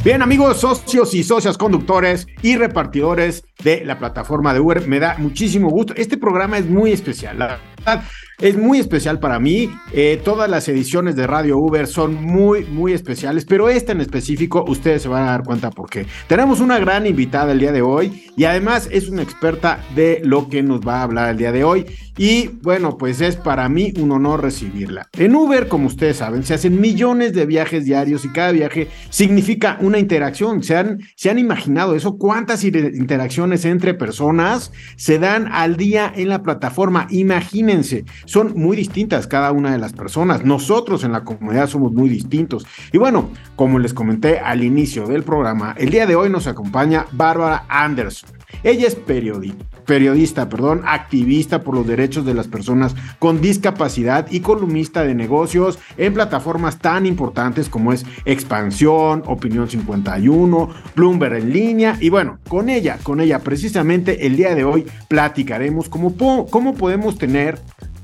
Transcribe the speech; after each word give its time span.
Bien, 0.04 0.22
amigos, 0.22 0.60
socios 0.60 1.12
y 1.12 1.24
socias 1.24 1.58
conductores 1.58 2.28
y 2.40 2.56
repartidores 2.56 3.42
de 3.64 3.84
la 3.84 3.98
plataforma 3.98 4.54
de 4.54 4.60
Uber, 4.60 4.86
me 4.86 5.00
da 5.00 5.16
muchísimo 5.18 5.68
gusto. 5.70 5.92
Este 5.96 6.16
programa 6.16 6.56
es 6.56 6.66
muy 6.66 6.92
especial. 6.92 7.36
La 7.36 7.58
verdad, 7.76 8.04
es 8.40 8.56
muy 8.56 8.78
especial 8.78 9.18
para 9.18 9.40
mí. 9.40 9.68
Eh, 9.92 10.20
todas 10.24 10.48
las 10.48 10.68
ediciones 10.68 11.16
de 11.16 11.26
Radio 11.26 11.58
Uber 11.58 11.88
son 11.88 12.14
muy, 12.14 12.64
muy 12.66 12.92
especiales, 12.92 13.44
pero 13.44 13.68
esta 13.68 13.90
en 13.90 14.00
específico, 14.00 14.64
ustedes 14.68 15.02
se 15.02 15.08
van 15.08 15.24
a 15.24 15.32
dar 15.32 15.42
cuenta 15.42 15.70
por 15.70 15.90
qué. 15.90 16.06
Tenemos 16.28 16.60
una 16.60 16.78
gran 16.78 17.04
invitada 17.04 17.50
el 17.50 17.58
día 17.58 17.72
de 17.72 17.82
hoy 17.82 18.30
y 18.36 18.44
además 18.44 18.88
es 18.92 19.08
una 19.08 19.22
experta 19.22 19.80
de 19.96 20.20
lo 20.22 20.48
que 20.48 20.62
nos 20.62 20.80
va 20.80 21.00
a 21.00 21.02
hablar 21.02 21.30
el 21.30 21.38
día 21.38 21.50
de 21.50 21.64
hoy. 21.64 21.86
Y 22.18 22.48
bueno, 22.62 22.98
pues 22.98 23.20
es 23.20 23.36
para 23.36 23.68
mí 23.68 23.92
un 23.98 24.10
honor 24.10 24.42
recibirla. 24.42 25.08
En 25.16 25.34
Uber, 25.34 25.68
como 25.68 25.86
ustedes 25.86 26.18
saben, 26.18 26.42
se 26.42 26.54
hacen 26.54 26.80
millones 26.80 27.32
de 27.32 27.46
viajes 27.46 27.84
diarios 27.84 28.24
y 28.24 28.28
cada 28.28 28.50
viaje 28.50 28.88
significa 29.08 29.78
una 29.80 29.98
interacción. 29.98 30.62
¿Se 30.62 30.76
han, 30.76 31.00
se 31.14 31.30
han 31.30 31.38
imaginado 31.38 31.94
eso? 31.94 32.18
¿Cuántas 32.18 32.64
interacciones 32.64 33.64
entre 33.64 33.94
personas 33.94 34.72
se 34.96 35.18
dan 35.18 35.48
al 35.52 35.76
día 35.76 36.12
en 36.14 36.28
la 36.28 36.42
plataforma? 36.42 37.06
Imagínense 37.10 38.04
son 38.24 38.54
muy 38.56 38.76
distintas 38.76 39.26
cada 39.26 39.52
una 39.52 39.72
de 39.72 39.78
las 39.78 39.92
personas. 39.92 40.44
Nosotros 40.44 41.04
en 41.04 41.12
la 41.12 41.24
comunidad 41.24 41.68
somos 41.68 41.92
muy 41.92 42.08
distintos. 42.08 42.66
Y 42.92 42.98
bueno, 42.98 43.30
como 43.56 43.78
les 43.78 43.94
comenté 43.94 44.38
al 44.38 44.64
inicio 44.64 45.06
del 45.06 45.22
programa, 45.22 45.74
el 45.78 45.90
día 45.90 46.06
de 46.06 46.16
hoy 46.16 46.30
nos 46.30 46.46
acompaña 46.46 47.06
Bárbara 47.12 47.64
Anderson. 47.68 48.30
Ella 48.62 48.86
es 48.86 48.94
periodista, 48.94 49.64
periodista, 49.84 50.48
perdón, 50.48 50.82
activista 50.86 51.62
por 51.62 51.74
los 51.74 51.86
derechos 51.86 52.07
de 52.08 52.34
las 52.34 52.48
personas 52.48 52.96
con 53.18 53.40
discapacidad 53.40 54.26
y 54.30 54.40
columnista 54.40 55.02
de 55.02 55.14
negocios 55.14 55.78
en 55.98 56.14
plataformas 56.14 56.78
tan 56.78 57.04
importantes 57.04 57.68
como 57.68 57.92
es 57.92 58.06
Expansión, 58.24 59.22
Opinión 59.26 59.68
51, 59.68 60.70
Bloomberg 60.96 61.34
en 61.34 61.52
línea. 61.52 61.98
Y 62.00 62.08
bueno, 62.08 62.38
con 62.48 62.70
ella, 62.70 62.98
con 63.02 63.20
ella 63.20 63.40
precisamente 63.40 64.26
el 64.26 64.36
día 64.36 64.54
de 64.54 64.64
hoy 64.64 64.86
platicaremos 65.08 65.88
cómo, 65.88 66.14
cómo 66.48 66.74
podemos 66.74 67.18
tener 67.18 67.60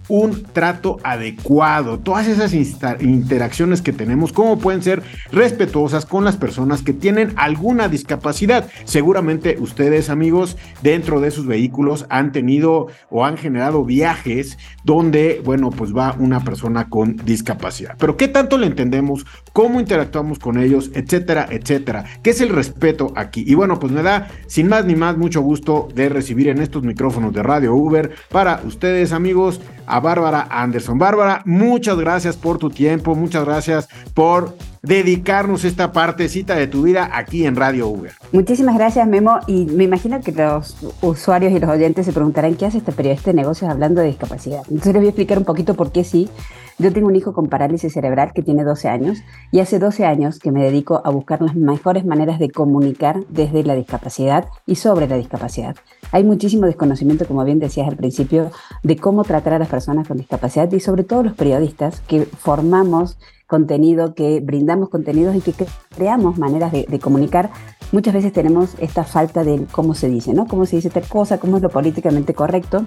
un 0.09 0.43
trato 0.43 0.99
adecuado. 1.03 1.99
Todas 1.99 2.27
esas 2.27 2.53
interacciones 2.55 3.83
que 3.83 3.93
tenemos, 3.93 4.33
cómo 4.33 4.59
pueden 4.59 4.83
ser 4.83 5.03
respetuosas 5.33 6.07
con 6.07 6.25
las 6.25 6.37
personas 6.37 6.83
que 6.83 6.93
tienen 6.93 7.33
alguna 7.37 7.89
discapacidad. 7.89 8.69
Seguramente 8.85 9.57
ustedes, 9.59 10.11
amigos, 10.11 10.57
dentro 10.83 11.21
de 11.21 11.31
sus 11.31 11.47
vehículos 11.47 12.07
han 12.09 12.33
tenido 12.33 12.89
o 13.11 13.25
han 13.25 13.37
generado 13.37 13.85
viajes 13.85 14.59
donde, 14.85 15.41
bueno, 15.45 15.71
pues 15.71 15.95
va 15.95 16.17
una 16.19 16.45
persona 16.45 16.89
con 16.89 17.17
discapacidad. 17.17 17.97
Pero 17.99 18.17
¿qué 18.17 18.29
tanto 18.29 18.59
le 18.59 18.67
entendemos? 18.67 19.27
¿Cómo 19.53 19.81
interactuamos 19.81 20.39
con 20.39 20.59
ellos? 20.59 20.91
Etcétera, 20.95 21.47
etcétera. 21.51 22.05
¿Qué 22.23 22.31
es 22.31 22.41
el 22.41 22.51
respeto 22.51 23.13
aquí? 23.17 23.45
Y 23.47 23.55
bueno, 23.55 23.79
pues 23.79 23.93
me 23.93 24.03
da, 24.03 24.29
sin 24.47 24.69
más 24.69 24.85
ni 24.85 24.95
más, 24.95 25.17
mucho 25.17 25.41
gusto 25.41 25.89
de 25.95 26.09
recibir 26.09 26.49
en 26.49 26.61
estos 26.61 26.83
micrófonos 26.83 27.33
de 27.33 27.43
Radio 27.43 27.75
Uber 27.75 28.15
para 28.31 28.61
ustedes, 28.65 29.13
amigos, 29.13 29.61
a 29.95 30.01
Bárbara 30.01 30.49
Anderson. 30.51 30.99
Bárbara, 30.99 31.43
muchas 31.45 31.97
gracias 31.97 32.37
por 32.37 32.59
tu 32.59 32.69
tiempo, 32.69 33.15
muchas 33.15 33.45
gracias 33.45 33.89
por 34.13 34.57
dedicarnos 34.85 35.65
esta 35.65 35.93
partecita 35.93 36.55
de 36.55 36.67
tu 36.67 36.83
vida 36.83 37.09
aquí 37.13 37.47
en 37.47 37.57
Radio 37.57 37.89
Uber. 37.89 38.13
Muchísimas 38.33 38.77
gracias, 38.77 39.09
Memo. 39.09 39.39
Y 39.47 39.65
me 39.65 39.85
imagino 39.85 40.21
que 40.21 40.33
los 40.33 40.77
usuarios 41.01 41.53
y 41.53 41.59
los 41.59 41.71
oyentes 41.71 42.05
se 42.05 42.13
preguntarán 42.13 42.55
qué 42.55 42.67
hace 42.67 42.79
este 42.79 42.93
periodista 42.93 43.31
de 43.31 43.37
negocios 43.37 43.71
hablando 43.71 44.03
de 44.03 44.09
discapacidad. 44.09 44.63
Entonces 44.69 44.93
les 44.93 45.01
voy 45.01 45.07
a 45.07 45.11
explicar 45.11 45.39
un 45.39 45.45
poquito 45.45 45.75
por 45.75 45.91
qué 45.91 46.05
sí. 46.05 46.29
Yo 46.77 46.93
tengo 46.93 47.07
un 47.07 47.15
hijo 47.15 47.33
con 47.33 47.47
parálisis 47.47 47.93
cerebral 47.93 48.33
que 48.35 48.43
tiene 48.43 48.65
12 48.65 48.89
años 48.89 49.19
y 49.53 49.61
hace 49.61 49.79
12 49.79 50.05
años 50.07 50.41
que 50.41 50.51
me 50.51 50.63
dedico 50.63 51.01
a 51.05 51.11
buscar 51.11 51.41
las 51.41 51.55
mejores 51.55 52.05
maneras 52.05 52.41
de 52.41 52.51
comunicar 52.51 53.25
desde 53.29 53.63
la 53.63 53.77
discapacidad 53.77 54.47
y 54.67 54.75
sobre 54.75 55.07
la 55.07 55.17
discapacidad. 55.17 55.77
Hay 56.11 56.25
muchísimo 56.25 56.67
desconocimiento, 56.67 57.27
como 57.27 57.45
bien 57.45 57.61
decías 57.61 57.89
al 57.89 57.97
principio, 57.97 58.51
de 58.83 58.97
cómo 58.97 59.23
tratar 59.23 59.55
a 59.55 59.59
las 59.61 59.69
personas 59.69 60.09
con 60.09 60.17
discapacidad 60.17 60.71
y 60.73 60.81
sobre 60.81 61.05
todo 61.05 61.23
los 61.23 61.35
periodistas 61.35 62.01
que 62.01 62.23
formamos 62.25 63.19
contenido, 63.55 64.15
que 64.15 64.41
brindamos 64.41 64.89
contenidos 64.89 65.37
y 65.37 65.41
que 65.41 65.55
creamos 65.95 66.39
maneras 66.39 66.73
de, 66.73 66.87
de, 66.89 66.99
comunicar, 66.99 67.51
muchas 67.93 68.13
veces 68.13 68.33
tenemos 68.33 68.75
esta 68.81 69.05
falta 69.05 69.45
de 69.45 69.65
cómo 69.71 69.95
se 69.95 70.09
dice, 70.09 70.35
¿no? 70.35 70.49
Cómo 70.49 70.67
se 70.67 70.75
dice 70.75 70.91
tal 70.91 71.07
cosa, 71.07 71.39
cómo 71.39 71.59
es 71.59 71.63
lo 71.63 71.69
políticamente 71.69 72.35
correcto 72.35 72.85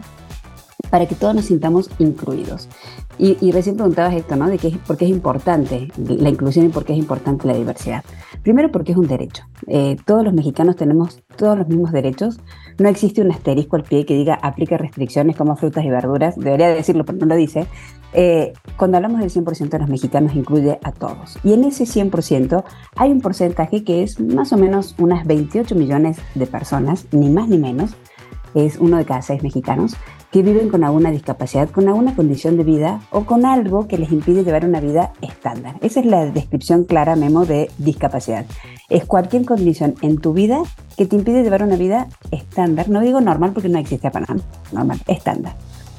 para 0.89 1.05
que 1.05 1.15
todos 1.15 1.35
nos 1.35 1.45
sintamos 1.45 1.89
incluidos. 1.99 2.67
Y, 3.19 3.51
recién 3.51 3.75
preguntabas 3.75 4.13
esto, 4.13 4.35
¿no? 4.35 4.47
De 4.47 4.59
qué, 4.59 4.77
por 4.85 4.95
qué 4.95 5.05
es 5.05 5.11
importante 5.11 5.87
la 5.97 6.29
inclusión 6.29 6.67
y 6.67 6.69
por 6.69 6.85
qué 6.85 6.93
es 6.93 6.99
importante 6.99 7.47
la 7.47 7.55
diversidad. 7.55 8.03
Primero 8.43 8.71
porque 8.71 8.91
es 8.91 8.97
un 8.97 9.07
derecho. 9.07 9.43
Eh, 9.65 9.97
todos 10.05 10.23
los 10.23 10.33
mexicanos 10.35 10.75
tenemos 10.75 11.23
todos 11.35 11.57
los 11.57 11.67
mismos 11.67 11.91
derechos. 11.91 12.39
No 12.77 12.89
existe 12.89 13.21
un 13.21 13.31
asterisco 13.31 13.75
al 13.75 13.83
pie 13.83 14.05
que 14.05 14.13
diga 14.13 14.35
aplica 14.35 14.77
restricciones 14.77 15.35
como 15.35 15.55
frutas 15.55 15.83
y 15.83 15.89
verduras. 15.89 16.35
Debería 16.35 16.69
decirlo, 16.69 17.05
pero 17.05 17.17
no 17.17 17.25
lo 17.25 17.35
dice. 17.35 17.65
Eh, 18.13 18.53
cuando 18.77 18.97
hablamos 18.97 19.19
del 19.19 19.31
100% 19.31 19.69
de 19.69 19.79
los 19.79 19.89
mexicanos 19.89 20.35
incluye 20.35 20.79
a 20.83 20.91
todos. 20.91 21.39
Y 21.43 21.53
en 21.53 21.63
ese 21.63 21.85
100% 21.85 22.63
hay 22.95 23.11
un 23.11 23.21
porcentaje 23.21 23.83
que 23.83 24.03
es 24.03 24.19
más 24.19 24.53
o 24.53 24.57
menos 24.57 24.93
unas 24.99 25.25
28 25.25 25.73
millones 25.73 26.19
de 26.35 26.45
personas, 26.45 27.07
ni 27.11 27.31
más 27.31 27.49
ni 27.49 27.57
menos, 27.57 27.95
es 28.53 28.77
uno 28.77 28.97
de 28.97 29.05
cada 29.05 29.21
seis 29.21 29.43
mexicanos, 29.43 29.95
que 30.31 30.41
viven 30.41 30.69
con 30.69 30.83
alguna 30.83 31.11
discapacidad, 31.11 31.69
con 31.69 31.87
alguna 31.87 32.15
condición 32.15 32.57
de 32.57 32.63
vida 32.63 33.01
o 33.11 33.25
con 33.25 33.45
algo 33.45 33.87
que 33.87 33.97
les 33.97 34.11
impide 34.11 34.43
llevar 34.43 34.65
una 34.65 34.79
vida 34.79 35.13
estándar. 35.21 35.75
Esa 35.81 36.01
es 36.01 36.05
la 36.05 36.25
descripción 36.25 36.83
clara, 36.83 37.15
Memo, 37.15 37.45
de 37.45 37.71
discapacidad. 37.77 38.45
Es 38.89 39.05
cualquier 39.05 39.45
condición 39.45 39.95
en 40.01 40.17
tu 40.17 40.33
vida 40.33 40.61
que 40.97 41.05
te 41.05 41.15
impide 41.15 41.43
llevar 41.43 41.63
una 41.63 41.77
vida 41.77 42.07
estándar. 42.31 42.89
No 42.89 43.01
digo 43.01 43.21
normal 43.21 43.53
porque 43.53 43.69
no 43.69 43.79
existe 43.79 44.11
para 44.11 44.25
nada. 44.27 44.41
Normal, 44.71 44.99
estándar. 45.07 45.55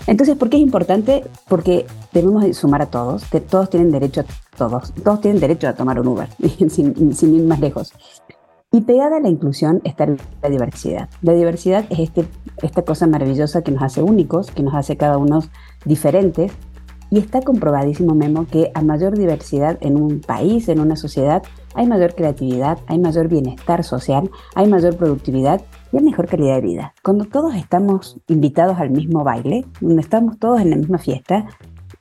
Entonces, 0.06 0.36
¿por 0.36 0.48
qué 0.48 0.56
es 0.56 0.62
importante? 0.62 1.24
Porque 1.48 1.84
debemos 2.12 2.56
sumar 2.56 2.80
a 2.80 2.86
todos, 2.86 3.24
todos 3.50 3.68
tienen 3.68 3.90
derecho 3.90 4.22
a 4.22 4.56
todos, 4.56 4.94
todos 5.04 5.20
tienen 5.20 5.38
derecho 5.38 5.68
a 5.68 5.74
tomar 5.74 6.00
un 6.00 6.08
Uber, 6.08 6.28
sin, 6.70 7.14
sin 7.14 7.34
ir 7.34 7.42
más 7.44 7.60
lejos. 7.60 7.92
Y 8.70 8.82
pegada 8.82 9.16
a 9.16 9.20
la 9.20 9.30
inclusión 9.30 9.80
está 9.84 10.06
la 10.06 10.48
diversidad. 10.50 11.08
La 11.22 11.32
diversidad 11.32 11.86
es 11.88 12.00
este, 12.00 12.26
esta 12.60 12.82
cosa 12.82 13.06
maravillosa 13.06 13.62
que 13.62 13.70
nos 13.70 13.82
hace 13.82 14.02
únicos, 14.02 14.50
que 14.50 14.62
nos 14.62 14.74
hace 14.74 14.98
cada 14.98 15.16
uno 15.16 15.40
diferentes. 15.86 16.52
Y 17.10 17.18
está 17.18 17.40
comprobadísimo, 17.40 18.14
Memo, 18.14 18.46
que 18.46 18.70
a 18.74 18.82
mayor 18.82 19.16
diversidad 19.16 19.78
en 19.80 19.96
un 19.96 20.20
país, 20.20 20.68
en 20.68 20.80
una 20.80 20.96
sociedad, 20.96 21.42
hay 21.74 21.86
mayor 21.86 22.14
creatividad, 22.14 22.78
hay 22.86 22.98
mayor 22.98 23.28
bienestar 23.28 23.82
social, 23.84 24.30
hay 24.54 24.68
mayor 24.68 24.98
productividad 24.98 25.62
y 25.90 25.96
hay 25.96 26.02
mejor 26.02 26.26
calidad 26.26 26.56
de 26.56 26.60
vida. 26.60 26.94
Cuando 27.02 27.24
todos 27.24 27.54
estamos 27.54 28.20
invitados 28.28 28.78
al 28.78 28.90
mismo 28.90 29.24
baile, 29.24 29.64
cuando 29.80 30.02
estamos 30.02 30.38
todos 30.38 30.60
en 30.60 30.68
la 30.68 30.76
misma 30.76 30.98
fiesta, 30.98 31.46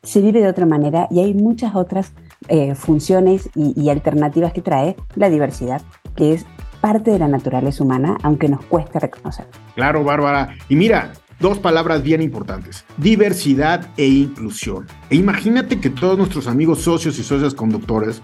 se 0.04 0.20
vive 0.20 0.42
de 0.42 0.50
otra 0.50 0.66
manera 0.66 1.08
y 1.10 1.22
hay 1.22 1.34
muchas 1.34 1.76
otras 1.76 2.12
eh, 2.50 2.76
funciones 2.76 3.50
y, 3.56 3.74
y 3.82 3.90
alternativas 3.90 4.52
que 4.52 4.62
trae 4.62 4.98
la 5.16 5.30
diversidad, 5.30 5.82
que 6.16 6.34
es 6.34 6.46
parte 6.82 7.12
de 7.12 7.20
la 7.20 7.28
naturaleza 7.28 7.84
humana, 7.84 8.18
aunque 8.24 8.50
nos 8.50 8.64
cueste 8.66 9.00
reconocer. 9.00 9.46
Claro, 9.76 10.04
Bárbara. 10.04 10.56
Y 10.70 10.76
mira, 10.76 11.14
dos 11.40 11.60
palabras 11.60 12.04
bien 12.04 12.22
importantes, 12.22 12.86
diversidad 12.98 13.88
e 13.98 14.08
inclusión. 14.08 14.88
E 15.10 15.16
imagínate 15.16 15.80
que 15.80 15.90
todos 15.90 16.18
nuestros 16.18 16.48
amigos 16.48 16.82
socios 16.82 17.20
y 17.20 17.24
socias 17.24 17.54
conductores, 17.54 18.22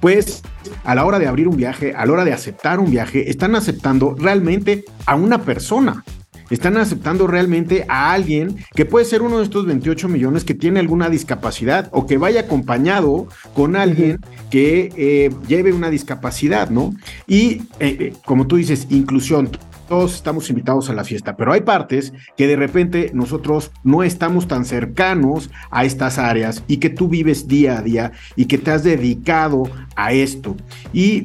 pues 0.00 0.42
a 0.84 0.94
la 0.94 1.04
hora 1.04 1.18
de 1.18 1.26
abrir 1.26 1.48
un 1.48 1.56
viaje, 1.56 1.94
a 1.94 2.06
la 2.06 2.12
hora 2.12 2.24
de 2.24 2.32
aceptar 2.32 2.78
un 2.78 2.90
viaje, 2.90 3.30
están 3.30 3.54
aceptando 3.54 4.14
realmente 4.18 4.84
a 5.06 5.14
una 5.14 5.42
persona. 5.42 6.04
Están 6.50 6.76
aceptando 6.76 7.26
realmente 7.26 7.84
a 7.88 8.12
alguien 8.12 8.56
que 8.74 8.84
puede 8.84 9.04
ser 9.04 9.22
uno 9.22 9.38
de 9.38 9.44
estos 9.44 9.66
28 9.66 10.08
millones 10.08 10.44
que 10.44 10.54
tiene 10.54 10.80
alguna 10.80 11.08
discapacidad 11.08 11.88
o 11.92 12.06
que 12.06 12.18
vaya 12.18 12.42
acompañado 12.42 13.28
con 13.54 13.76
alguien 13.76 14.20
que 14.50 14.92
eh, 14.96 15.30
lleve 15.48 15.72
una 15.72 15.90
discapacidad, 15.90 16.70
¿no? 16.70 16.94
Y 17.26 17.62
eh, 17.80 17.96
eh, 17.98 18.12
como 18.24 18.46
tú 18.46 18.56
dices, 18.56 18.86
inclusión. 18.90 19.50
todos 19.88 20.14
estamos 20.14 20.48
invitados 20.48 20.88
a 20.88 20.94
la 20.94 21.04
fiesta, 21.04 21.36
pero 21.36 21.52
hay 21.52 21.60
partes 21.60 22.14
que 22.38 22.46
de 22.46 22.56
repente 22.56 23.10
nosotros 23.12 23.70
no 23.82 24.02
estamos 24.02 24.48
tan 24.48 24.64
cercanos 24.64 25.50
a 25.70 25.84
estas 25.84 26.18
áreas 26.18 26.62
y 26.66 26.78
que 26.78 26.88
tú 26.88 27.08
vives 27.08 27.48
día 27.48 27.78
a 27.78 27.82
día 27.82 28.12
y 28.34 28.46
que 28.46 28.56
te 28.56 28.70
has 28.70 28.82
dedicado 28.82 29.64
a 29.94 30.12
esto. 30.12 30.56
Y 30.94 31.24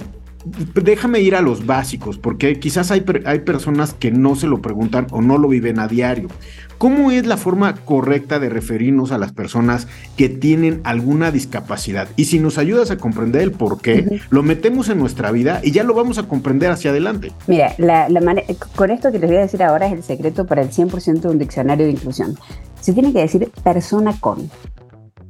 déjame 0.76 1.20
ir 1.22 1.36
a 1.36 1.42
los 1.42 1.66
básicos, 1.66 2.18
porque 2.18 2.60
quizás 2.60 2.92
hay, 2.92 3.04
hay 3.26 3.40
personas 3.40 3.94
que 3.94 4.12
no 4.12 4.36
se 4.36 4.48
lo 4.48 4.62
preguntan 4.62 5.08
o 5.12 5.22
no 5.22 5.38
lo 5.38 5.48
viven 5.48 5.80
a 5.80 5.88
diario. 5.88 6.30
¿Cómo 6.80 7.12
es 7.12 7.28
la 7.28 7.36
forma 7.36 7.76
correcta 7.76 8.40
de 8.40 8.48
referirnos 8.48 9.12
a 9.12 9.18
las 9.18 9.34
personas 9.34 9.90
que 10.16 10.30
tienen 10.30 10.80
alguna 10.86 11.30
discapacidad? 11.30 12.08
Y 12.16 12.26
si 12.26 12.40
nos 12.40 12.58
ayudas 12.58 12.90
a 12.90 12.96
comprender 12.96 13.42
el 13.42 13.52
por 13.52 13.82
qué, 13.82 14.22
lo 14.30 14.44
metemos 14.44 14.88
en 14.88 14.98
nuestra 14.98 15.30
vida 15.32 15.60
y 15.62 15.72
ya 15.72 15.84
lo 15.84 15.94
vamos 15.94 16.20
a 16.20 16.24
comprender 16.30 16.72
hacia 16.72 16.92
adelante. 16.92 17.34
Mira, 17.48 17.76
con 18.78 18.92
esto 18.92 19.12
que 19.12 19.20
les 19.20 19.30
voy 19.30 19.40
a 19.40 19.42
decir 19.42 19.62
ahora 19.62 19.88
es 19.88 19.94
el 19.94 20.04
secreto 20.04 20.46
para 20.46 20.62
el 20.62 20.70
100% 20.70 21.20
de 21.20 21.28
un 21.28 21.38
diccionario 21.38 21.86
de 21.86 21.92
inclusión. 21.92 22.38
Se 22.80 22.94
tiene 22.94 23.12
que 23.12 23.20
decir 23.20 23.52
persona 23.62 24.16
con. 24.18 24.50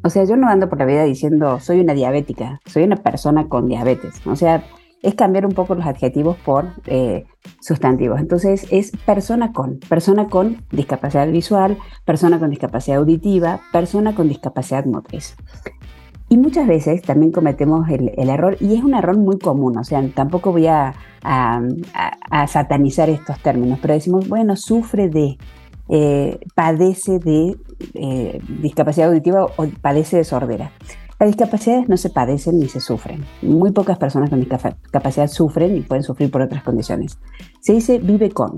O 0.03 0.09
sea, 0.11 0.25
yo 0.25 0.37
no 0.37 0.47
ando 0.47 0.69
por 0.69 0.77
la 0.77 0.85
vida 0.85 1.03
diciendo 1.03 1.59
soy 1.59 1.79
una 1.79 1.95
diabética, 1.95 2.61
soy 2.67 2.83
una 2.83 2.97
persona 2.97 3.47
con 3.47 3.67
diabetes. 3.67 4.21
O 4.25 4.35
sea, 4.35 4.63
es 5.01 5.15
cambiar 5.15 5.45
un 5.45 5.53
poco 5.53 5.75
los 5.75 5.85
adjetivos 5.85 6.37
por 6.37 6.65
eh, 6.85 7.25
sustantivos. 7.61 8.19
Entonces 8.19 8.67
es 8.71 8.91
persona 9.05 9.53
con, 9.53 9.79
persona 9.79 10.27
con 10.27 10.57
discapacidad 10.71 11.27
visual, 11.29 11.77
persona 12.05 12.39
con 12.39 12.49
discapacidad 12.49 12.97
auditiva, 12.97 13.61
persona 13.71 14.15
con 14.15 14.27
discapacidad 14.27 14.85
motriz. 14.85 15.35
Y 16.31 16.37
muchas 16.37 16.67
veces 16.67 17.01
también 17.01 17.31
cometemos 17.31 17.89
el, 17.89 18.29
error, 18.29 18.55
y 18.59 18.75
es 18.75 18.83
un 18.83 18.93
error 18.93 19.17
muy 19.17 19.39
común, 19.39 19.79
o 19.79 19.83
sea, 19.83 20.07
tampoco 20.13 20.51
voy 20.51 20.67
a, 20.67 20.93
satanizar 22.47 23.09
estos 23.09 23.39
términos, 23.39 23.79
pero 23.81 23.95
decimos, 23.95 24.29
bueno, 24.29 24.55
sufre 24.55 25.09
de, 25.09 25.37
eh, 25.89 26.39
padece 26.53 27.17
de 27.17 27.57
eh, 27.95 28.39
discapacidad 28.61 29.09
auditiva 29.09 29.45
o 29.45 29.65
padece 29.81 30.17
de 30.17 30.23
sordera. 30.23 30.71
Las 31.19 31.27
discapacidades 31.27 31.89
no 31.89 31.97
se 31.97 32.09
padecen 32.09 32.59
ni 32.59 32.69
se 32.69 32.79
sufren. 32.79 33.25
Muy 33.41 33.71
pocas 33.71 33.97
personas 33.97 34.29
con 34.29 34.39
discapacidad 34.39 35.27
sufren 35.27 35.75
y 35.75 35.81
pueden 35.81 36.03
sufrir 36.03 36.31
por 36.31 36.41
otras 36.41 36.63
condiciones. 36.63 37.19
Se 37.59 37.73
dice 37.73 37.99
vive 37.99 38.31
con. 38.31 38.55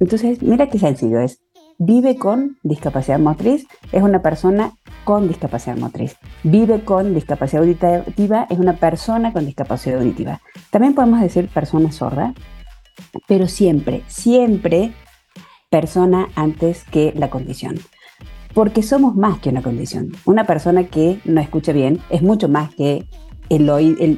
Entonces, 0.00 0.42
mira 0.42 0.68
qué 0.68 0.80
sencillo 0.80 1.20
es. 1.20 1.40
Vive 1.78 2.16
con 2.16 2.58
discapacidad 2.64 3.20
motriz 3.20 3.68
es 3.92 4.02
una 4.02 4.22
persona 4.22 4.72
con 5.04 5.28
discapacidad 5.28 5.76
motriz. 5.76 6.16
Vive 6.42 6.84
con 6.84 7.14
discapacidad 7.14 7.62
auditiva 7.62 8.48
es 8.50 8.58
una 8.58 8.72
persona 8.72 9.32
con 9.32 9.46
discapacidad 9.46 10.00
auditiva. 10.00 10.40
También 10.70 10.96
podemos 10.96 11.20
decir 11.20 11.48
persona 11.48 11.92
sorda, 11.92 12.34
pero 13.28 13.46
siempre, 13.46 14.02
siempre 14.08 14.92
persona 15.70 16.26
antes 16.34 16.82
que 16.82 17.12
la 17.14 17.30
condición 17.30 17.76
porque 18.54 18.82
somos 18.82 19.16
más 19.16 19.38
que 19.38 19.50
una 19.50 19.62
condición. 19.62 20.12
Una 20.24 20.44
persona 20.44 20.84
que 20.84 21.20
no 21.24 21.40
escucha 21.40 21.72
bien 21.72 22.00
es 22.10 22.22
mucho 22.22 22.48
más 22.48 22.74
que 22.74 23.06
el, 23.48 23.68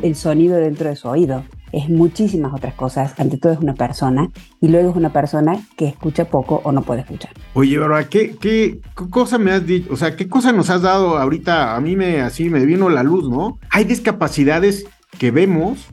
el, 0.02 0.14
sonido 0.16 0.56
dentro 0.56 0.88
de 0.88 0.96
su 0.96 1.08
oído. 1.08 1.44
Es 1.72 1.88
muchísimas 1.88 2.52
otras 2.52 2.74
cosas. 2.74 3.14
Ante 3.18 3.36
todo 3.36 3.52
es 3.52 3.60
una 3.60 3.74
persona 3.74 4.28
y 4.60 4.68
luego 4.68 4.90
es 4.90 4.96
una 4.96 5.12
persona 5.12 5.60
que 5.76 5.86
escucha 5.86 6.24
poco 6.24 6.60
o 6.64 6.72
no 6.72 6.82
puede 6.82 7.02
escuchar. 7.02 7.30
Oye, 7.54 7.78
¿verdad? 7.78 8.06
¿qué, 8.08 8.36
qué 8.40 8.80
cosa 9.10 9.38
me 9.38 9.52
has 9.52 9.64
dicho? 9.64 9.92
O 9.92 9.96
sea, 9.96 10.16
¿qué 10.16 10.28
cosa 10.28 10.52
nos 10.52 10.68
has 10.70 10.82
dado 10.82 11.16
ahorita? 11.16 11.76
A 11.76 11.80
mí 11.80 11.94
me 11.94 12.20
así 12.22 12.50
me 12.50 12.64
vino 12.66 12.88
la 12.90 13.04
luz, 13.04 13.28
¿no? 13.28 13.58
Hay 13.70 13.84
discapacidades 13.84 14.86
que 15.18 15.30
vemos 15.30 15.86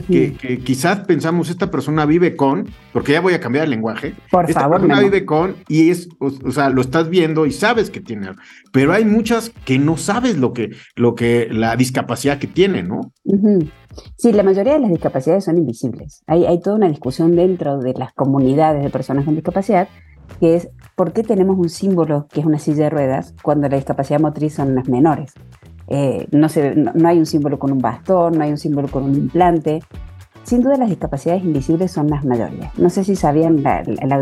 que, 0.00 0.60
quizás 0.64 1.00
pensamos 1.00 1.50
esta 1.50 1.70
persona 1.70 2.06
vive 2.06 2.36
con, 2.36 2.68
porque 2.92 3.12
ya 3.12 3.20
voy 3.20 3.34
a 3.34 3.40
cambiar 3.40 3.64
el 3.64 3.70
lenguaje. 3.70 4.14
Por 4.30 4.48
esta 4.48 4.60
favor. 4.60 4.80
persona 4.80 5.00
vive 5.00 5.24
con 5.24 5.56
y 5.68 5.90
es, 5.90 6.08
o, 6.18 6.50
sea, 6.50 6.70
lo 6.70 6.80
estás 6.80 7.08
viendo 7.08 7.46
y 7.46 7.52
sabes 7.52 7.90
que 7.90 8.00
tiene, 8.00 8.30
pero 8.72 8.92
hay 8.92 9.04
muchas 9.04 9.50
que 9.64 9.78
no 9.78 9.96
sabes 9.96 10.38
lo 10.38 10.52
que, 10.52 10.70
lo 10.96 11.14
que, 11.14 11.48
la 11.50 11.76
discapacidad 11.76 12.38
que 12.38 12.46
tiene, 12.46 12.82
¿no? 12.82 13.12
Sí, 14.16 14.32
la 14.32 14.42
mayoría 14.42 14.74
de 14.74 14.80
las 14.80 14.90
discapacidades 14.90 15.44
son 15.44 15.58
invisibles. 15.58 16.22
Hay, 16.26 16.46
hay 16.46 16.60
toda 16.60 16.76
una 16.76 16.88
discusión 16.88 17.36
dentro 17.36 17.78
de 17.78 17.92
las 17.94 18.12
comunidades 18.12 18.82
de 18.82 18.90
personas 18.90 19.24
con 19.24 19.34
discapacidad 19.34 19.88
que 20.40 20.56
es 20.56 20.68
por 20.96 21.12
qué 21.12 21.22
tenemos 21.22 21.58
un 21.58 21.68
símbolo 21.68 22.26
que 22.28 22.40
es 22.40 22.46
una 22.46 22.58
silla 22.58 22.84
de 22.84 22.90
ruedas 22.90 23.34
cuando 23.42 23.68
la 23.68 23.76
discapacidad 23.76 24.20
motriz 24.20 24.54
son 24.54 24.74
las 24.74 24.88
menores. 24.88 25.34
Eh, 25.88 26.28
no, 26.30 26.48
se, 26.48 26.74
no, 26.74 27.08
hay 27.08 27.18
un 27.18 27.26
símbolo 27.26 27.58
con 27.58 27.72
un 27.72 27.78
bastón, 27.78 28.38
no 28.38 28.44
hay 28.44 28.50
un 28.50 28.58
símbolo 28.58 28.88
con 28.88 29.04
un 29.04 29.14
implante. 29.14 29.82
Sin 30.44 30.62
duda 30.62 30.76
las 30.76 30.88
discapacidades 30.88 31.44
invisibles 31.44 31.92
son 31.92 32.08
las 32.08 32.24
mayores. 32.24 32.66
No 32.76 32.90
sé 32.90 33.04
si 33.04 33.14
sabían 33.14 33.62
el, 33.64 34.12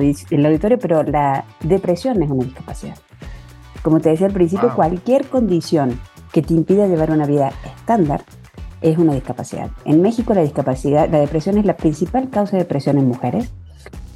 auditorio, 0.46 0.78
pero 0.78 1.02
la 1.02 1.44
depresión 1.62 2.22
es 2.22 2.30
una 2.30 2.44
discapacidad. 2.44 2.96
Como 3.82 4.00
te 4.00 4.10
decía 4.10 4.26
al 4.26 4.32
principio, 4.32 4.74
cualquier 4.74 5.26
condición 5.26 5.98
que 6.32 6.42
te 6.42 6.52
impida 6.52 6.86
llevar 6.86 7.10
una 7.10 7.26
vida 7.26 7.52
estándar 7.64 8.22
es 8.82 8.98
una 8.98 9.14
discapacidad. 9.14 9.70
En 9.84 10.02
México 10.02 10.34
la 10.34 10.42
discapacidad, 10.42 11.08
la 11.08 11.20
depresión 11.20 11.58
es 11.58 11.64
la 11.64 11.76
principal 11.76 12.28
causa 12.28 12.56
de 12.56 12.64
depresión 12.64 12.98
en 12.98 13.08
mujeres 13.08 13.50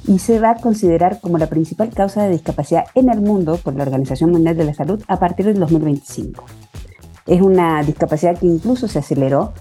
y 0.07 0.19
se 0.19 0.39
va 0.39 0.51
a 0.51 0.55
considerar 0.55 1.19
como 1.19 1.37
la 1.37 1.47
principal 1.47 1.89
causa 1.89 2.23
de 2.23 2.29
discapacidad 2.29 2.85
en 2.93 3.09
el 3.09 3.21
mundo 3.21 3.57
por 3.57 3.75
la 3.75 3.83
Organización 3.83 4.31
Mundial 4.31 4.55
de 4.55 4.65
la 4.65 4.73
Salud 4.73 5.03
a 5.07 5.19
partir 5.19 5.45
del 5.45 5.59
2025. 5.59 6.43
Es 7.25 7.41
una 7.41 7.81
discapacidad 7.83 8.37
que 8.37 8.45
incluso 8.45 8.87
se 8.87 8.99
aceleró 8.99 9.53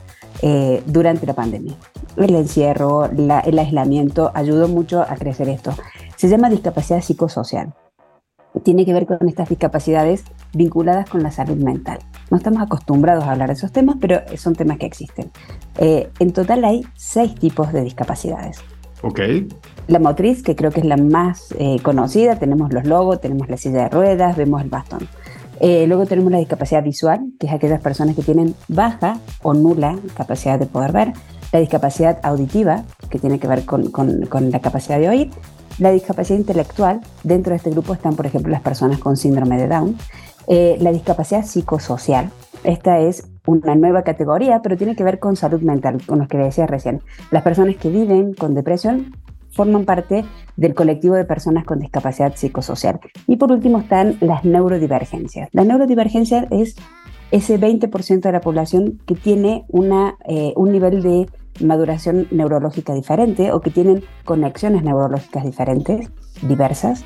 eh, 0.42 0.82
durante 0.86 1.26
la 1.26 1.34
pandemia. 1.34 1.74
El 2.16 2.34
encierro, 2.34 3.06
el 3.06 3.58
aislamiento 3.58 4.30
ayudó 4.34 4.68
mucho 4.68 5.02
a 5.02 5.16
crecer 5.16 5.48
esto. 5.48 5.72
Se 6.16 6.28
llama 6.28 6.50
discapacidad 6.50 7.00
psicosocial. 7.00 7.72
Tiene 8.62 8.84
que 8.84 8.92
ver 8.92 9.06
con 9.06 9.28
estas 9.28 9.48
discapacidades 9.48 10.24
vinculadas 10.52 11.08
con 11.08 11.22
la 11.22 11.30
salud 11.30 11.56
mental. 11.56 11.98
No 12.30 12.36
estamos 12.36 12.62
acostumbrados 12.62 13.24
a 13.24 13.32
hablar 13.32 13.48
de 13.48 13.54
esos 13.54 13.72
temas, 13.72 13.96
pero 14.00 14.20
son 14.36 14.54
temas 14.54 14.78
que 14.78 14.86
existen. 14.86 15.30
Eh, 15.78 16.10
en 16.20 16.32
total 16.32 16.64
hay 16.64 16.82
seis 16.94 17.34
tipos 17.34 17.72
de 17.72 17.82
discapacidades. 17.82 18.58
Ok. 19.02 19.20
La 19.88 19.98
motriz, 19.98 20.42
que 20.42 20.54
creo 20.54 20.70
que 20.70 20.80
es 20.80 20.86
la 20.86 20.96
más 20.96 21.54
eh, 21.58 21.78
conocida, 21.82 22.38
tenemos 22.38 22.72
los 22.72 22.84
logos, 22.84 23.20
tenemos 23.20 23.48
la 23.48 23.56
silla 23.56 23.82
de 23.84 23.88
ruedas, 23.88 24.36
vemos 24.36 24.62
el 24.62 24.70
bastón. 24.70 25.08
Eh, 25.60 25.86
luego 25.86 26.06
tenemos 26.06 26.32
la 26.32 26.38
discapacidad 26.38 26.82
visual, 26.82 27.32
que 27.38 27.46
es 27.46 27.52
aquellas 27.52 27.80
personas 27.80 28.16
que 28.16 28.22
tienen 28.22 28.54
baja 28.68 29.18
o 29.42 29.54
nula 29.54 29.98
capacidad 30.16 30.58
de 30.58 30.66
poder 30.66 30.92
ver. 30.92 31.12
La 31.52 31.60
discapacidad 31.60 32.18
auditiva, 32.22 32.84
que 33.10 33.18
tiene 33.18 33.38
que 33.38 33.46
ver 33.46 33.64
con, 33.64 33.90
la 34.50 34.60
capacidad 34.60 34.98
de 34.98 35.08
oír. 35.08 35.30
La 35.78 35.90
discapacidad 35.90 36.38
intelectual, 36.38 37.00
dentro 37.22 37.50
de 37.50 37.56
este 37.56 37.70
grupo 37.70 37.94
están, 37.94 38.16
por 38.16 38.26
ejemplo, 38.26 38.50
las 38.50 38.62
personas 38.62 38.98
con 38.98 39.16
síndrome 39.16 39.56
de 39.56 39.68
Down. 39.68 39.96
Eh, 40.46 40.76
la 40.80 40.92
discapacidad 40.92 41.44
psicosocial, 41.44 42.30
esta 42.64 42.98
es 42.98 43.28
una 43.46 43.74
nueva 43.74 44.02
categoría, 44.02 44.60
pero 44.62 44.76
tiene 44.76 44.96
que 44.96 45.04
ver 45.04 45.18
con 45.18 45.36
salud 45.36 45.60
mental, 45.60 46.00
con 46.06 46.18
lo 46.18 46.28
que 46.28 46.38
decía 46.38 46.66
recién. 46.66 47.02
Las 47.30 47.42
personas 47.42 47.76
que 47.76 47.90
viven 47.90 48.34
con 48.34 48.54
depresión 48.54 49.14
forman 49.54 49.84
parte 49.84 50.24
del 50.56 50.74
colectivo 50.74 51.14
de 51.14 51.24
personas 51.24 51.64
con 51.64 51.78
discapacidad 51.78 52.34
psicosocial. 52.36 53.00
Y 53.26 53.36
por 53.36 53.52
último 53.52 53.78
están 53.78 54.16
las 54.20 54.44
neurodivergencias. 54.44 55.48
La 55.52 55.64
neurodivergencia 55.64 56.46
es 56.50 56.76
ese 57.30 57.58
20% 57.58 58.20
de 58.20 58.32
la 58.32 58.40
población 58.40 59.00
que 59.06 59.14
tiene 59.14 59.64
una, 59.68 60.16
eh, 60.26 60.52
un 60.56 60.72
nivel 60.72 61.02
de 61.02 61.26
maduración 61.60 62.26
neurológica 62.30 62.94
diferente 62.94 63.52
o 63.52 63.60
que 63.60 63.70
tienen 63.70 64.02
conexiones 64.24 64.82
neurológicas 64.82 65.44
diferentes, 65.44 66.10
diversas. 66.42 67.04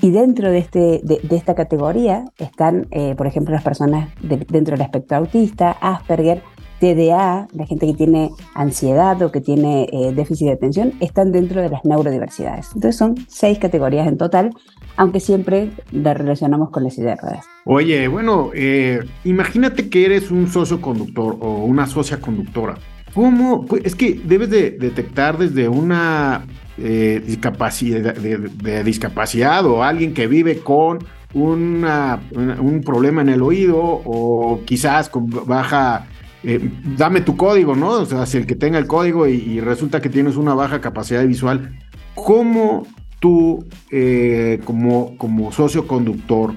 Y 0.00 0.10
dentro 0.12 0.50
de, 0.50 0.58
este, 0.58 1.00
de, 1.02 1.20
esta 1.30 1.56
categoría 1.56 2.24
están, 2.38 2.86
eh, 2.92 3.16
por 3.16 3.26
ejemplo, 3.26 3.52
las 3.52 3.64
personas 3.64 4.10
dentro 4.20 4.76
del 4.76 4.82
espectro 4.82 5.16
autista, 5.16 5.72
Asperger, 5.72 6.42
TDA, 6.80 7.48
la 7.52 7.66
gente 7.66 7.86
que 7.86 7.94
tiene 7.94 8.30
ansiedad 8.54 9.20
o 9.22 9.32
que 9.32 9.40
tiene 9.40 9.88
eh, 9.92 10.12
déficit 10.14 10.46
de 10.46 10.52
atención, 10.52 10.92
están 11.00 11.32
dentro 11.32 11.60
de 11.60 11.68
las 11.68 11.84
neurodiversidades. 11.84 12.68
Entonces 12.74 12.96
son 12.96 13.14
seis 13.28 13.58
categorías 13.58 14.06
en 14.06 14.16
total, 14.16 14.50
aunque 14.96 15.20
siempre 15.20 15.70
la 15.92 16.14
relacionamos 16.14 16.70
con 16.70 16.84
las 16.84 16.96
ruedas. 16.96 17.46
Oye, 17.64 18.08
bueno, 18.08 18.50
eh, 18.54 19.00
imagínate 19.24 19.88
que 19.88 20.06
eres 20.06 20.30
un 20.30 20.48
socio 20.48 20.80
conductor 20.80 21.36
o 21.40 21.64
una 21.64 21.86
socia 21.86 22.20
conductora. 22.20 22.76
¿Cómo? 23.14 23.64
Es 23.82 23.94
que 23.94 24.20
debes 24.24 24.50
de 24.50 24.70
detectar 24.72 25.38
desde 25.38 25.68
una 25.68 26.46
eh, 26.76 27.22
discapacidad, 27.26 28.14
de, 28.14 29.66
o 29.66 29.82
alguien 29.82 30.14
que 30.14 30.26
vive 30.26 30.58
con 30.58 30.98
una, 31.34 32.20
un 32.32 32.82
problema 32.84 33.22
en 33.22 33.28
el 33.30 33.42
oído 33.42 33.80
o 33.80 34.60
quizás 34.64 35.08
con 35.08 35.28
baja 35.46 36.06
eh, 36.44 36.60
dame 36.96 37.20
tu 37.20 37.36
código, 37.36 37.74
¿no? 37.74 37.90
O 37.90 38.06
sea, 38.06 38.26
si 38.26 38.38
el 38.38 38.46
que 38.46 38.54
tenga 38.54 38.78
el 38.78 38.86
código 38.86 39.26
y, 39.26 39.60
resulta 39.60 40.00
que 40.00 40.08
tienes 40.08 40.36
una 40.36 40.54
baja 40.54 40.80
capacidad 40.80 41.26
visual, 41.26 41.78
¿cómo 42.14 42.86
tú, 43.20 43.66
eh, 43.90 44.60
como, 44.64 45.16
como 45.18 45.52
socio 45.52 45.86
conductor, 45.86 46.54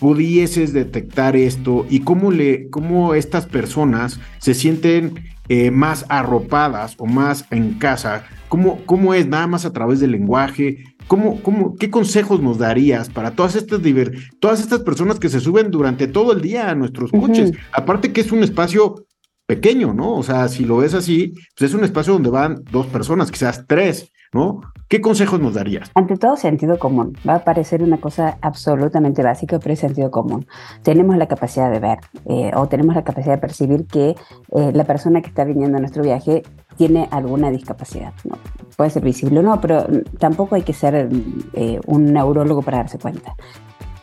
pudieses 0.00 0.72
detectar 0.72 1.36
esto 1.36 1.86
y 1.88 2.00
cómo, 2.00 2.30
le, 2.30 2.68
cómo 2.70 3.14
estas 3.14 3.46
personas 3.46 4.20
se 4.38 4.54
sienten 4.54 5.14
eh, 5.48 5.70
más 5.70 6.04
arropadas 6.08 6.94
o 6.98 7.06
más 7.06 7.46
en 7.50 7.74
casa 7.78 8.24
¿Cómo, 8.48 8.80
¿Cómo 8.86 9.12
es? 9.14 9.26
Nada 9.26 9.46
más 9.46 9.64
a 9.66 9.72
través 9.72 10.00
del 10.00 10.12
lenguaje. 10.12 10.84
¿Cómo, 11.08 11.42
cómo, 11.42 11.74
¿Qué 11.76 11.90
consejos 11.90 12.40
nos 12.40 12.58
darías 12.58 13.08
para 13.08 13.32
todas 13.32 13.56
estas, 13.56 13.80
todas 14.40 14.60
estas 14.60 14.80
personas 14.80 15.18
que 15.18 15.30
se 15.30 15.40
suben 15.40 15.70
durante 15.70 16.06
todo 16.06 16.32
el 16.32 16.42
día 16.42 16.70
a 16.70 16.74
nuestros 16.74 17.10
coches? 17.10 17.52
Aparte 17.72 18.12
que 18.12 18.20
es 18.20 18.30
un 18.30 18.42
espacio 18.42 19.06
pequeño, 19.46 19.94
¿no? 19.94 20.14
O 20.14 20.22
sea, 20.22 20.46
si 20.48 20.66
lo 20.66 20.76
ves 20.76 20.92
así, 20.92 21.32
pues 21.56 21.70
es 21.70 21.74
un 21.74 21.82
espacio 21.82 22.12
donde 22.12 22.28
van 22.28 22.62
dos 22.70 22.86
personas, 22.86 23.30
quizás 23.30 23.64
tres, 23.66 24.12
¿no? 24.32 24.60
¿Qué 24.88 25.00
consejos 25.00 25.40
nos 25.40 25.54
darías? 25.54 25.90
Ante 25.94 26.16
todo, 26.16 26.36
sentido 26.36 26.78
común. 26.78 27.16
Va 27.26 27.36
a 27.36 27.44
parecer 27.44 27.82
una 27.82 27.98
cosa 27.98 28.38
absolutamente 28.42 29.22
básica, 29.22 29.58
pero 29.58 29.72
es 29.72 29.80
sentido 29.80 30.10
común. 30.10 30.46
Tenemos 30.82 31.16
la 31.16 31.26
capacidad 31.26 31.70
de 31.70 31.78
ver 31.80 31.98
eh, 32.26 32.50
o 32.54 32.68
tenemos 32.68 32.94
la 32.94 33.04
capacidad 33.04 33.34
de 33.34 33.40
percibir 33.40 33.86
que 33.86 34.10
eh, 34.10 34.72
la 34.74 34.84
persona 34.84 35.22
que 35.22 35.28
está 35.28 35.44
viniendo 35.44 35.78
a 35.78 35.80
nuestro 35.80 36.02
viaje 36.02 36.42
tiene 36.78 37.08
alguna 37.10 37.50
discapacidad. 37.50 38.14
¿no? 38.24 38.38
Puede 38.76 38.90
ser 38.90 39.02
visible 39.02 39.40
o 39.40 39.42
no, 39.42 39.60
pero 39.60 39.84
tampoco 40.18 40.54
hay 40.54 40.62
que 40.62 40.72
ser 40.72 41.10
eh, 41.52 41.80
un 41.86 42.12
neurólogo 42.12 42.62
para 42.62 42.78
darse 42.78 42.98
cuenta. 42.98 43.34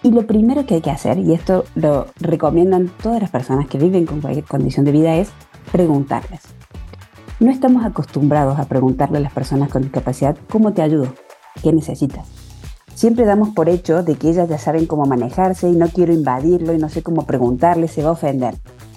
Y 0.03 0.12
lo 0.12 0.27
primero 0.27 0.65
que 0.67 0.75
hay 0.75 0.82
que 0.82 0.91
hacer, 0.91 1.17
y 1.17 1.34
esto 1.34 1.63
lo 1.74 2.05
recomiendan 2.20 2.91
todas 3.01 3.22
las 3.22 3.32
personas 3.32 3.67
que 3.67 3.79
viven 3.79 4.05
con 4.05 4.22
cualquier 4.22 4.46
condición 4.46 4.86
de 4.86 4.91
vida, 4.91 5.15
es 5.15 5.29
preguntarles. 5.72 6.41
No 7.39 7.50
estamos 7.50 7.86
acostumbrados 7.86 8.60
a 8.60 8.65
preguntarle 8.65 9.17
a 9.17 9.22
las 9.22 9.34
personas 9.34 9.70
con 9.70 9.82
discapacidad 9.82 10.38
cómo 10.50 10.74
te 10.74 10.82
ayudo, 10.82 11.08
qué 11.63 11.74
necesitas. 11.74 12.27
Siempre 12.94 13.25
damos 13.25 13.50
por 13.50 13.67
hecho 13.67 14.03
de 14.03 14.15
que 14.15 14.29
ellas 14.29 14.48
ya 14.48 14.58
saben 14.58 14.86
cómo 14.86 15.05
manejarse 15.05 15.70
y 15.70 15.75
no 15.75 15.88
quiero 15.88 16.13
invadirlo 16.13 16.74
y 16.74 16.77
no 16.77 16.89
sé 16.89 17.01
cómo 17.01 17.25
preguntarle, 17.25 17.88
se 17.88 18.03
va 18.03 18.10
a 18.10 18.13
ofender. 18.13 18.55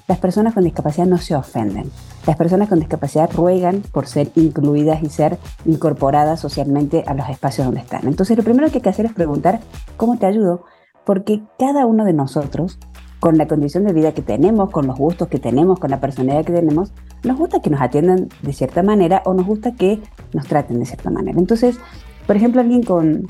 Las 0.08 0.18
personas 0.18 0.54
con 0.54 0.64
discapacidad 0.64 1.06
no 1.06 1.18
se 1.18 1.36
ofenden. 1.36 1.90
Las 2.26 2.36
personas 2.36 2.68
con 2.68 2.80
discapacidad 2.80 3.30
ruegan 3.32 3.82
por 3.92 4.06
ser 4.06 4.30
incluidas 4.34 5.02
y 5.02 5.10
ser 5.10 5.38
incorporadas 5.64 6.40
socialmente 6.40 7.04
a 7.06 7.14
los 7.14 7.28
espacios 7.28 7.66
donde 7.66 7.80
están. 7.80 8.08
Entonces 8.08 8.36
lo 8.36 8.42
primero 8.42 8.68
que 8.68 8.78
hay 8.78 8.82
que 8.82 8.88
hacer 8.88 9.06
es 9.06 9.12
preguntar, 9.12 9.60
¿cómo 9.96 10.18
te 10.18 10.26
ayudo? 10.26 10.64
porque 11.08 11.40
cada 11.58 11.86
uno 11.86 12.04
de 12.04 12.12
nosotros, 12.12 12.78
con 13.18 13.38
la 13.38 13.48
condición 13.48 13.84
de 13.84 13.94
vida 13.94 14.12
que 14.12 14.20
tenemos, 14.20 14.68
con 14.68 14.86
los 14.86 14.98
gustos 14.98 15.28
que 15.28 15.38
tenemos, 15.38 15.80
con 15.80 15.90
la 15.90 16.00
personalidad 16.00 16.44
que 16.44 16.52
tenemos, 16.52 16.92
nos 17.24 17.38
gusta 17.38 17.62
que 17.62 17.70
nos 17.70 17.80
atiendan 17.80 18.28
de 18.42 18.52
cierta 18.52 18.82
manera 18.82 19.22
o 19.24 19.32
nos 19.32 19.46
gusta 19.46 19.72
que 19.72 20.00
nos 20.34 20.46
traten 20.46 20.78
de 20.78 20.84
cierta 20.84 21.08
manera. 21.08 21.38
Entonces, 21.38 21.78
por 22.26 22.36
ejemplo, 22.36 22.60
alguien 22.60 22.82
con, 22.82 23.26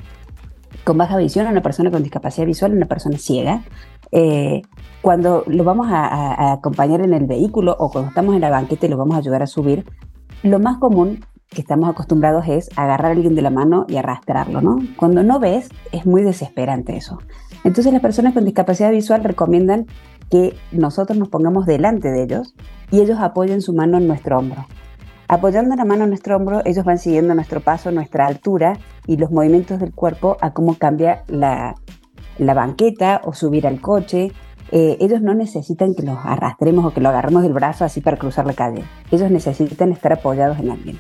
con 0.83 0.99
baja 0.99 1.17
visión, 1.19 1.47
una 1.47 1.63
persona 1.63 1.93
con 1.93 2.03
discapacidad 2.03 2.49
visual, 2.49 2.73
una 2.73 2.87
persona 2.87 3.17
ciega, 3.17 3.63
eh, 4.13 4.63
cuando 5.03 5.45
lo 5.47 5.65
vamos 5.65 5.89
a, 5.91 6.53
acompañar 6.53 7.01
en 7.01 7.15
el 7.15 7.27
vehículo 7.27 7.77
o 7.79 7.91
cuando 7.91 8.09
estamos 8.09 8.35
en 8.35 8.41
la 8.41 8.51
banqueta 8.51 8.87
y 8.87 8.89
lo 8.89 8.97
vamos 8.97 9.15
a 9.15 9.19
ayudar 9.19 9.43
a 9.43 9.47
subir, 9.47 9.85
lo 10.43 10.59
más 10.59 10.79
común 10.79 11.25
que 11.49 11.61
estamos 11.61 11.89
acostumbrados 11.89 12.47
es 12.49 12.69
agarrar 12.77 13.07
a 13.07 13.15
alguien 13.15 13.35
de 13.35 13.43
la 13.43 13.51
mano 13.51 13.87
y 13.89 13.97
arrastrarlo, 13.97 14.61
¿no? 14.61 14.79
Cuando 14.97 15.23
no 15.23 15.41
ves, 15.41 15.71
es 15.93 16.05
muy 16.05 16.23
desesperante 16.23 16.97
eso. 16.97 17.19
Entonces 17.65 17.93
las 17.93 18.03
personas 18.03 18.35
con 18.35 18.45
discapacidad 18.45 18.91
visual 18.91 19.25
recomiendan 19.25 19.87
que 20.31 20.55
nosotros 20.73 21.17
nos 21.19 21.29
pongamos 21.29 21.65
delante 21.65 22.11
de 22.11 22.23
ellos 22.23 22.55
y 22.91 23.01
ellos 23.01 23.19
apoyen 23.21 23.63
su 23.63 23.73
mano 23.73 23.97
en 23.97 24.07
nuestro 24.07 24.39
hombro. 24.39 24.67
Apoyando 25.27 25.75
la 25.75 25.85
mano 25.85 26.05
en 26.05 26.11
nuestro 26.11 26.37
hombro, 26.37 26.63
ellos 26.65 26.85
van 26.85 26.99
siguiendo 26.99 27.35
nuestro 27.35 27.61
paso, 27.61 27.91
nuestra 27.91 28.27
altura 28.27 28.79
y 29.07 29.17
los 29.17 29.31
movimientos 29.31 29.81
del 29.81 29.95
cuerpo 29.95 30.37
a 30.41 30.53
cómo 30.53 30.75
cambia 30.75 31.25
la, 31.29 31.75
banqueta 32.39 33.21
o 33.25 33.33
subir 33.33 33.67
al 33.67 33.81
coche. 33.81 34.33
Eh, 34.71 34.97
ellos 35.01 35.23
no 35.23 35.35
necesitan 35.35 35.95
que 35.95 36.03
los 36.03 36.19
arrastremos 36.23 36.85
o 36.85 36.93
que 36.93 37.01
lo 37.01 37.09
agarremos 37.09 37.43
del 37.43 37.53
brazo 37.53 37.85
así 37.85 38.01
para 38.01 38.17
cruzar 38.17 38.47
la 38.47 38.53
calle. 38.53 38.85
Ellos 39.11 39.31
necesitan 39.31 39.93
estar 39.93 40.13
apoyados 40.13 40.59
en 40.59 40.71
alguien. 40.71 40.99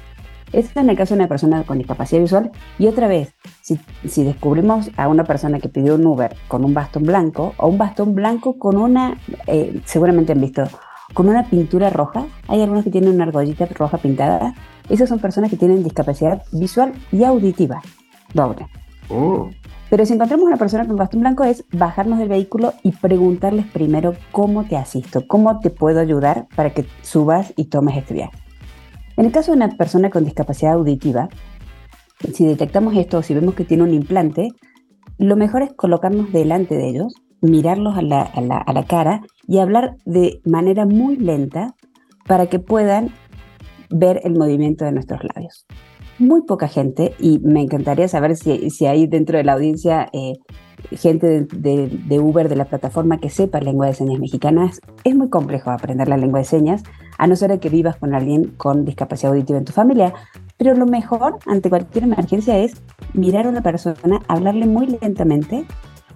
Esto 0.52 0.71
es 0.71 0.76
en 0.76 0.88
el 0.88 0.97
caso 0.97 1.14
de 1.14 1.21
una 1.21 1.28
persona 1.28 1.62
con 1.64 1.76
discapacidad 1.76 2.23
visual. 2.23 2.50
Y 2.78 2.87
otra 2.87 3.07
vez, 3.07 3.35
si, 3.61 4.25
descubrimos 4.25 4.90
a 4.97 5.09
una 5.09 5.25
persona 5.25 5.61
que 5.61 5.68
pidió 5.68 5.97
un 5.97 6.07
Uber 6.07 6.35
con 6.49 6.64
un 6.64 6.73
bastón 6.73 7.02
blanco 7.02 7.54
o 7.59 7.68
un 7.68 7.76
bastón 7.76 8.14
blanco 8.14 8.59
con 8.59 8.78
una, 8.78 9.18
eh, 9.47 9.80
seguramente 9.85 10.33
han 10.33 10.40
visto, 10.40 10.64
con 11.12 11.28
una 11.28 11.45
pintura 11.50 11.90
roja, 11.90 12.26
hay 12.49 12.62
algunos 12.62 12.85
que 12.85 12.90
tienen 12.90 13.14
una 13.14 13.25
argollita 13.25 13.66
roja 13.66 13.99
pintada. 13.99 14.54
Esas 14.88 15.11
son 15.11 15.18
personas 15.18 15.50
que 15.50 15.59
tienen 15.59 15.85
discapacidad 15.85 16.42
visual 16.52 16.95
y 17.12 17.25
auditiva 17.25 17.83
doble. 18.35 18.66
Oh. 19.09 19.50
Pero 19.90 20.04
si 20.04 20.12
encontramos 20.12 20.45
a 20.45 20.49
una 20.49 20.57
persona 20.59 20.87
con 20.87 20.97
bastón 20.97 21.21
blanco 21.21 21.45
es 21.45 21.64
bajarnos 21.73 22.18
del 22.18 22.28
vehículo 22.28 22.75
y 22.83 22.92
preguntarles 22.92 23.66
primero 23.66 24.14
cómo 24.33 24.64
te 24.64 24.76
asisto, 24.76 25.26
cómo 25.26 25.61
te 25.61 25.71
puedo 25.71 26.00
ayudar 26.00 26.47
para 26.54 26.75
que 26.75 26.85
subas 27.02 27.54
y 27.57 27.66
tomes 27.66 27.97
este 27.97 28.14
viaje. 28.14 28.37
En 29.16 29.25
el 29.25 29.33
caso 29.33 29.50
de 29.50 29.57
una 29.57 29.68
persona 29.71 30.11
con 30.11 30.25
discapacidad 30.25 30.75
auditiva, 30.75 31.28
si 32.33 32.45
detectamos 32.47 32.97
esto 32.97 33.18
o 33.18 33.23
si 33.23 33.35
vemos 33.35 33.54
que 33.54 33.64
tiene 33.64 33.83
un 33.83 33.95
implante, 33.95 34.50
lo 35.18 35.37
mejor 35.37 35.62
es 35.62 35.73
colocarnos 35.73 36.33
delante 36.33 36.76
de 36.76 36.88
ellos, 36.88 37.14
mirarlos 37.40 37.97
a 37.97 38.02
la, 38.02 38.85
cara 38.87 39.23
y 39.47 39.59
hablar 39.59 39.97
de 40.04 40.40
manera 40.45 40.87
muy 40.87 41.16
lenta 41.16 41.75
para 42.26 42.47
que 42.47 42.59
puedan 42.59 43.11
ver 43.90 44.21
el 44.25 44.35
movimiento 44.35 44.85
de 44.85 44.92
nuestros 44.92 45.21
labios. 45.35 45.66
Muy 46.18 46.42
poca 46.42 46.66
gente, 46.66 47.14
y 47.20 47.38
me 47.38 47.60
encantaría 47.60 48.08
saber 48.08 48.37
si, 48.37 48.87
hay 48.87 49.06
dentro 49.06 49.38
de 49.38 49.44
la 49.44 49.52
audiencia 49.52 50.08
eh, 50.12 50.32
gente 50.90 51.46
de, 51.52 52.18
Uber, 52.18 52.48
de 52.48 52.56
la 52.56 52.64
plataforma, 52.64 53.18
que 53.18 53.30
sepa 53.30 53.60
lengua 53.60 53.87
de 53.87 53.94
señas 53.94 54.18
mexicanas. 54.18 54.80
Es 55.04 55.14
muy 55.14 55.28
complejo 55.28 55.70
aprender 55.70 56.08
la 56.08 56.16
lengua 56.16 56.40
de 56.40 56.44
señas, 56.44 56.82
a 57.18 57.28
no 57.28 57.37
ser 57.37 57.60
que 57.60 57.68
vivas 57.68 57.96
con 57.96 58.14
alguien 58.14 58.52
con 58.56 58.84
discapacidad 58.84 59.32
auditiva 59.32 59.58
en 59.58 59.64
tu 59.64 59.72
familia. 59.72 60.12
Pero 60.56 60.75
lo 60.75 60.87
mejor 60.87 61.38
ante 61.46 61.70
cualquier 61.70 62.04
emergencia 62.04 62.58
es 62.58 62.75
mirar 63.14 63.46
a 63.46 63.50
una 63.50 63.62
persona, 63.62 64.20
hablarle 64.26 64.66
muy 64.66 64.98
lentamente 65.00 65.66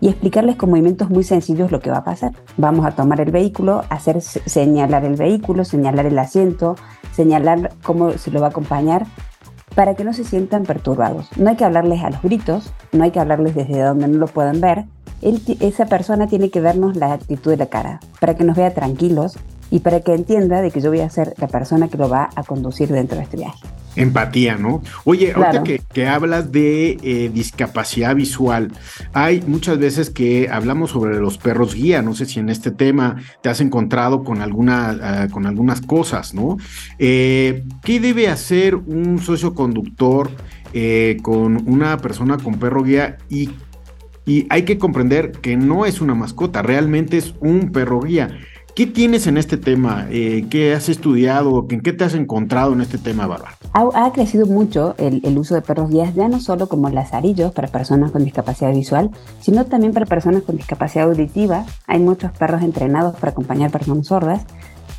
y 0.00 0.08
explicarles 0.08 0.56
con 0.56 0.70
movimientos 0.70 1.10
muy 1.10 1.22
sencillos 1.22 1.70
lo 1.70 1.78
que 1.78 1.90
va 1.90 1.98
a 1.98 2.04
pasar. 2.04 2.32
Vamos 2.56 2.84
a 2.84 2.90
tomar 2.90 3.20
el 3.20 3.30
vehículo, 3.30 3.84
hacer 3.88 4.20
señalar 4.20 5.04
el 5.04 5.14
vehículo, 5.14 5.64
señalar 5.64 6.06
el 6.06 6.18
asiento, 6.18 6.74
señalar 7.12 7.70
cómo 7.84 8.10
se 8.12 8.32
lo 8.32 8.40
va 8.40 8.48
a 8.48 8.50
acompañar 8.50 9.06
para 9.74 9.94
que 9.94 10.04
no 10.04 10.12
se 10.12 10.24
sientan 10.24 10.64
perturbados. 10.64 11.28
No 11.36 11.50
hay 11.50 11.56
que 11.56 11.64
hablarles 11.64 12.02
a 12.02 12.10
los 12.10 12.22
gritos, 12.22 12.72
no 12.92 13.04
hay 13.04 13.10
que 13.10 13.20
hablarles 13.20 13.54
desde 13.54 13.80
donde 13.80 14.08
no 14.08 14.18
lo 14.18 14.26
puedan 14.26 14.60
ver. 14.60 14.84
esa 15.60 15.86
persona 15.86 16.26
tiene 16.26 16.50
que 16.50 16.60
vernos 16.60 16.96
la 16.96 17.12
actitud 17.12 17.50
de 17.50 17.56
la 17.56 17.66
cara, 17.66 18.00
para 18.20 18.34
que 18.34 18.44
nos 18.44 18.56
vea 18.56 18.74
tranquilos 18.74 19.38
y 19.70 19.80
para 19.80 20.00
que 20.00 20.14
entienda 20.14 20.60
de 20.60 20.70
que 20.70 20.80
yo 20.80 20.90
voy 20.90 21.00
a 21.00 21.10
ser 21.10 21.34
la 21.38 21.48
persona 21.48 21.88
que 21.88 21.96
lo 21.96 22.08
va 22.08 22.30
a 22.34 22.42
conducir 22.42 22.88
dentro 22.88 23.16
de 23.16 23.24
este 23.24 23.36
viaje. 23.36 23.60
Empatía, 23.94 24.56
¿no? 24.56 24.82
Oye, 25.04 25.32
ahorita 25.32 25.62
que, 25.62 26.06
hablas 26.06 26.50
de 26.50 26.98
eh, 27.02 27.30
discapacidad 27.32 28.14
visual, 28.14 28.72
hay 29.12 29.42
muchas 29.46 29.78
veces 29.78 30.10
que 30.10 30.48
hablamos 30.50 30.90
sobre 30.90 31.18
los 31.18 31.38
perros 31.38 31.74
guía, 31.74 32.00
no 32.02 32.14
sé 32.14 32.26
si 32.26 32.40
en 32.40 32.48
este 32.48 32.70
tema 32.70 33.16
te 33.42 33.48
has 33.48 33.60
encontrado 33.60 34.24
con, 34.24 34.40
alguna, 34.40 34.90
ah, 35.02 35.28
con 35.30 35.46
algunas 35.46 35.80
cosas, 35.80 36.32
¿no? 36.32 36.56
Eh, 36.98 37.64
¿Qué 37.82 38.00
debe 38.00 38.28
hacer 38.28 38.76
un 38.76 39.18
socio 39.18 39.54
conductor 39.54 40.30
eh, 40.72 41.18
con 41.22 41.68
una 41.68 41.98
persona 41.98 42.38
con 42.38 42.58
perro 42.58 42.82
guía 42.82 43.18
y 43.28 43.50
y 44.24 44.46
hay 44.50 44.62
que 44.62 44.78
comprender 44.78 45.32
que 45.32 45.56
no 45.56 45.84
es 45.84 46.00
una 46.00 46.14
mascota, 46.14 46.62
realmente 46.62 47.18
es 47.18 47.34
un 47.40 47.72
perro 47.72 48.00
guía. 48.00 48.38
¿Qué 48.74 48.86
tienes 48.86 49.26
en 49.26 49.36
este 49.36 49.58
tema? 49.58 50.06
Eh, 50.10 50.46
¿Qué 50.48 50.72
has 50.72 50.88
estudiado? 50.88 51.66
¿En 51.68 51.82
qué 51.82 51.92
te 51.92 52.04
has 52.04 52.14
encontrado 52.14 52.72
en 52.72 52.80
este 52.80 52.96
tema, 52.96 53.26
Bárbara? 53.26 53.54
Ha, 53.74 54.12
crecido 54.12 54.46
mucho 54.46 54.94
el, 54.96 55.36
uso 55.36 55.54
de 55.54 55.60
perros 55.60 55.90
guías, 55.90 56.14
ya 56.14 56.26
no 56.28 56.40
solo 56.40 56.70
como 56.70 56.88
lazarillos 56.88 57.52
para 57.52 57.68
personas 57.68 58.12
con 58.12 58.24
discapacidad 58.24 58.72
visual, 58.72 59.10
sino 59.40 59.66
también 59.66 59.92
para 59.92 60.06
personas 60.06 60.42
con 60.44 60.56
discapacidad 60.56 61.06
auditiva. 61.06 61.66
Hay 61.86 61.98
muchos 61.98 62.32
perros 62.32 62.62
entrenados 62.62 63.14
para 63.16 63.32
acompañar 63.32 63.70
personas 63.70 64.06
sordas 64.06 64.46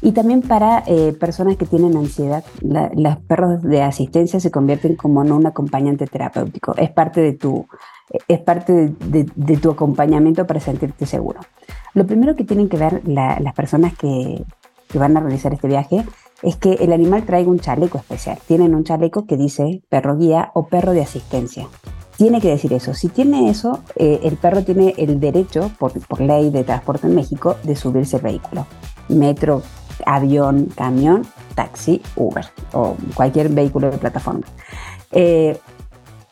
y 0.02 0.12
también 0.12 0.44
para 0.44 0.84
eh, 0.86 1.14
personas 1.20 1.58
que 1.58 1.66
tienen 1.66 1.98
ansiedad. 1.98 2.44
los 2.62 3.18
perros 3.28 3.64
de 3.64 3.82
asistencia 3.82 4.40
se 4.40 4.52
convierten 4.52 4.96
como 4.96 5.24
en 5.24 5.32
un 5.32 5.48
acompañante 5.48 6.06
terapéutico. 6.06 6.76
Es 6.78 6.92
parte 6.92 7.22
de 7.22 7.34
tu, 7.34 7.66
es 8.28 8.40
parte 8.40 8.94
de 9.00 9.58
tu 9.58 9.72
acompañamiento 9.72 10.46
para 10.46 10.60
sentirte 10.60 11.08
seguro. 11.08 11.40
Lo 11.94 12.08
primero 12.08 12.36
que 12.36 12.44
tienen 12.44 12.70
que 12.70 12.78
ver 12.78 13.02
las 13.06 13.54
personas 13.54 13.94
que, 13.96 14.44
van 14.94 15.18
a 15.18 15.22
realizar 15.22 15.52
este 15.52 15.68
viaje 15.68 16.06
es 16.44 16.56
que 16.56 16.74
el 16.74 16.94
animal 16.94 17.24
traiga 17.26 17.50
un 17.50 17.60
chaleco 17.60 17.98
especial. 17.98 18.38
Tienen 18.48 18.76
un 18.76 18.84
chaleco 18.84 19.26
que 19.26 19.38
dice 19.38 19.82
perro 19.90 20.18
guía 20.18 20.52
o 20.54 20.68
perro 20.68 20.92
de 20.92 21.02
asistencia. 21.02 21.68
Tiene 22.16 22.40
que 22.40 22.50
decir 22.50 22.74
eso. 22.74 22.94
Si 22.94 23.08
tiene 23.10 23.50
eso, 23.50 23.80
eh, 23.96 24.20
el 24.24 24.38
perro 24.38 24.64
tiene 24.64 24.94
el 24.98 25.20
derecho, 25.20 25.72
por, 25.80 25.94
ley 26.22 26.52
de 26.52 26.64
transporte 26.64 27.08
en 27.08 27.16
México, 27.16 27.56
de 27.64 27.76
subirse 27.76 28.18
al 28.18 28.22
vehículo. 28.22 28.68
Metro, 29.10 29.64
avión, 30.06 30.68
camión, 30.76 31.26
taxi, 31.56 32.02
Uber 32.16 32.46
o 32.74 32.96
cualquier 33.16 33.50
vehículo 33.50 33.90
de 33.90 33.98
plataforma. 33.98 34.46
Eh, 35.12 35.58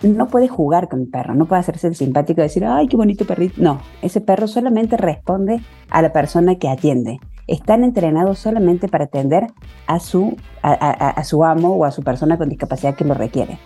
no 0.04 0.28
puede 0.28 0.48
jugar 0.48 0.90
con 0.90 1.02
el 1.02 1.08
perro, 1.08 1.36
no 1.36 1.46
puede 1.46 1.62
hacerse 1.62 1.88
el 1.88 1.96
simpático 1.96 2.42
y 2.42 2.44
decir, 2.44 2.66
ay, 2.66 2.88
qué 2.88 2.98
bonito 2.98 3.26
perrito. 3.26 3.62
No, 3.62 3.82
ese 4.02 4.22
perro 4.22 4.48
solamente 4.48 4.98
responde 4.98 5.62
a 5.90 6.02
la 6.02 6.14
persona 6.14 6.56
que 6.56 6.70
atiende. 6.70 7.20
están 7.48 7.84
entrenados 7.84 8.40
solamente 8.40 8.88
para 8.88 9.06
atender 9.06 9.48
a 9.88 10.00
su, 10.00 10.38
a, 10.64 11.24
su 11.24 11.44
amo 11.44 11.76
o 11.76 11.86
a 11.86 11.92
su 11.92 12.02
persona 12.02 12.38
con 12.38 12.50
discapacidad 12.50 12.96
que 12.96 13.04
lo 13.04 13.14
requiere. 13.14 13.60